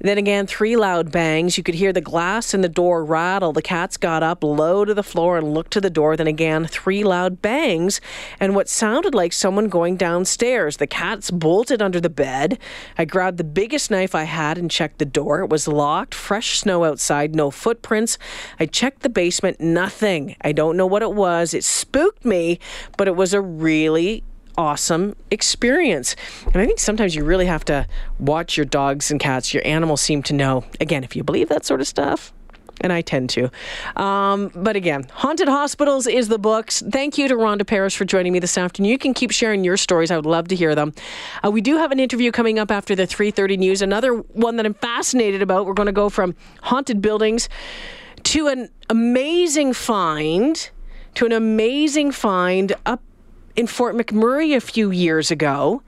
Then 0.00 0.18
again, 0.18 0.46
three 0.46 0.76
loud 0.76 1.10
bangs. 1.10 1.56
You 1.56 1.64
could 1.64 1.76
hear 1.76 1.92
the 1.92 2.00
glass 2.00 2.54
in 2.54 2.60
the 2.60 2.68
door 2.68 3.04
rattle. 3.04 3.52
The 3.52 3.62
cats 3.62 3.96
got 3.96 4.22
up 4.22 4.42
low 4.42 4.84
to 4.84 4.94
the 4.94 5.02
floor 5.02 5.38
and 5.38 5.54
looked 5.54 5.72
to 5.72 5.80
the 5.80 5.90
door. 5.90 6.16
Then 6.16 6.26
again, 6.26 6.66
three 6.66 7.04
loud 7.04 7.40
bangs 7.40 8.00
and 8.40 8.54
what 8.54 8.68
sounded 8.68 9.14
like 9.14 9.32
someone 9.32 9.68
going 9.68 9.96
downstairs. 9.96 10.76
The 10.76 10.86
cats 10.86 11.30
bolted 11.30 11.80
under 11.80 12.00
the 12.00 12.10
bed. 12.10 12.58
I 12.98 13.04
grabbed 13.04 13.38
the 13.38 13.44
biggest 13.44 13.90
knife 13.90 14.14
I 14.14 14.24
had 14.24 14.58
and 14.58 14.70
checked 14.70 14.98
the 14.98 15.04
door. 15.04 15.40
It 15.40 15.50
was 15.50 15.68
locked, 15.68 16.14
fresh 16.14 16.58
snow 16.58 16.84
outside, 16.84 17.34
no 17.34 17.50
footprints. 17.50 18.18
I 18.58 18.66
checked 18.66 19.02
the 19.02 19.08
basement, 19.08 19.60
nothing. 19.60 20.36
I 20.40 20.52
don't 20.52 20.76
know 20.76 20.86
what 20.86 21.02
it 21.02 21.12
was. 21.12 21.54
It 21.54 21.64
spooked 21.64 22.24
me, 22.24 22.58
but 22.96 23.08
it 23.08 23.16
was 23.16 23.32
a 23.32 23.40
really 23.40 24.24
awesome 24.56 25.16
experience. 25.30 26.16
And 26.46 26.56
I 26.56 26.66
think 26.66 26.78
sometimes 26.78 27.14
you 27.14 27.24
really 27.24 27.46
have 27.46 27.64
to 27.66 27.86
watch 28.18 28.56
your 28.56 28.66
dogs 28.66 29.10
and 29.10 29.20
cats. 29.20 29.52
Your 29.52 29.66
animals 29.66 30.00
seem 30.00 30.22
to 30.24 30.32
know. 30.32 30.64
Again, 30.80 31.04
if 31.04 31.16
you 31.16 31.24
believe 31.24 31.48
that 31.48 31.64
sort 31.64 31.80
of 31.80 31.86
stuff, 31.86 32.32
and 32.80 32.92
I 32.92 33.00
tend 33.00 33.30
to. 33.30 33.50
Um, 33.96 34.50
but 34.54 34.76
again, 34.76 35.06
Haunted 35.12 35.48
Hospitals 35.48 36.06
is 36.06 36.28
the 36.28 36.38
books. 36.38 36.82
Thank 36.90 37.16
you 37.18 37.28
to 37.28 37.34
Rhonda 37.34 37.66
Parrish 37.66 37.96
for 37.96 38.04
joining 38.04 38.32
me 38.32 38.38
this 38.38 38.58
afternoon. 38.58 38.90
You 38.90 38.98
can 38.98 39.14
keep 39.14 39.30
sharing 39.30 39.64
your 39.64 39.76
stories. 39.76 40.10
I 40.10 40.16
would 40.16 40.26
love 40.26 40.48
to 40.48 40.56
hear 40.56 40.74
them. 40.74 40.92
Uh, 41.44 41.50
we 41.50 41.60
do 41.60 41.76
have 41.78 41.92
an 41.92 42.00
interview 42.00 42.32
coming 42.32 42.58
up 42.58 42.70
after 42.70 42.94
the 42.94 43.04
3.30 43.04 43.58
news. 43.58 43.82
Another 43.82 44.14
one 44.14 44.56
that 44.56 44.66
I'm 44.66 44.74
fascinated 44.74 45.40
about. 45.40 45.66
We're 45.66 45.74
going 45.74 45.86
to 45.86 45.92
go 45.92 46.08
from 46.08 46.34
haunted 46.62 47.00
buildings 47.00 47.48
to 48.24 48.48
an 48.48 48.68
amazing 48.90 49.72
find, 49.72 50.70
to 51.14 51.26
an 51.26 51.32
amazing 51.32 52.10
find 52.10 52.74
up 52.84 53.02
in 53.56 53.66
Fort 53.66 53.96
McMurray 53.96 54.56
a 54.56 54.60
few 54.60 54.90
years 54.90 55.30
ago. 55.30 55.82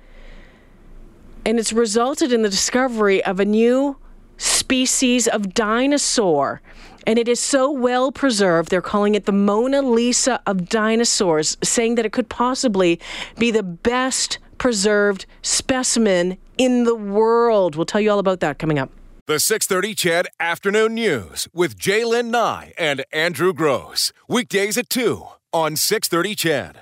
And 1.44 1.58
it's 1.58 1.72
resulted 1.72 2.32
in 2.32 2.42
the 2.42 2.48
discovery 2.48 3.22
of 3.24 3.38
a 3.38 3.44
new 3.44 3.96
species 4.36 5.28
of 5.28 5.54
dinosaur. 5.54 6.60
And 7.06 7.18
it 7.18 7.28
is 7.28 7.38
so 7.38 7.70
well 7.70 8.10
preserved, 8.10 8.70
they're 8.70 8.82
calling 8.82 9.14
it 9.14 9.26
the 9.26 9.32
Mona 9.32 9.80
Lisa 9.80 10.40
of 10.44 10.68
dinosaurs, 10.68 11.56
saying 11.62 11.94
that 11.94 12.04
it 12.04 12.12
could 12.12 12.28
possibly 12.28 12.98
be 13.38 13.52
the 13.52 13.62
best 13.62 14.38
preserved 14.58 15.26
specimen 15.42 16.36
in 16.58 16.84
the 16.84 16.96
world. 16.96 17.76
We'll 17.76 17.86
tell 17.86 18.00
you 18.00 18.10
all 18.10 18.18
about 18.18 18.40
that 18.40 18.58
coming 18.58 18.78
up. 18.78 18.90
The 19.26 19.38
630 19.40 19.94
CHED 19.94 20.26
Afternoon 20.38 20.94
News 20.94 21.48
with 21.52 21.78
J'lyn 21.78 22.26
Nye 22.26 22.72
and 22.78 23.04
Andrew 23.12 23.52
Gross. 23.52 24.12
Weekdays 24.28 24.78
at 24.78 24.88
2 24.88 25.26
on 25.52 25.76
630 25.76 26.34
CHED. 26.34 26.74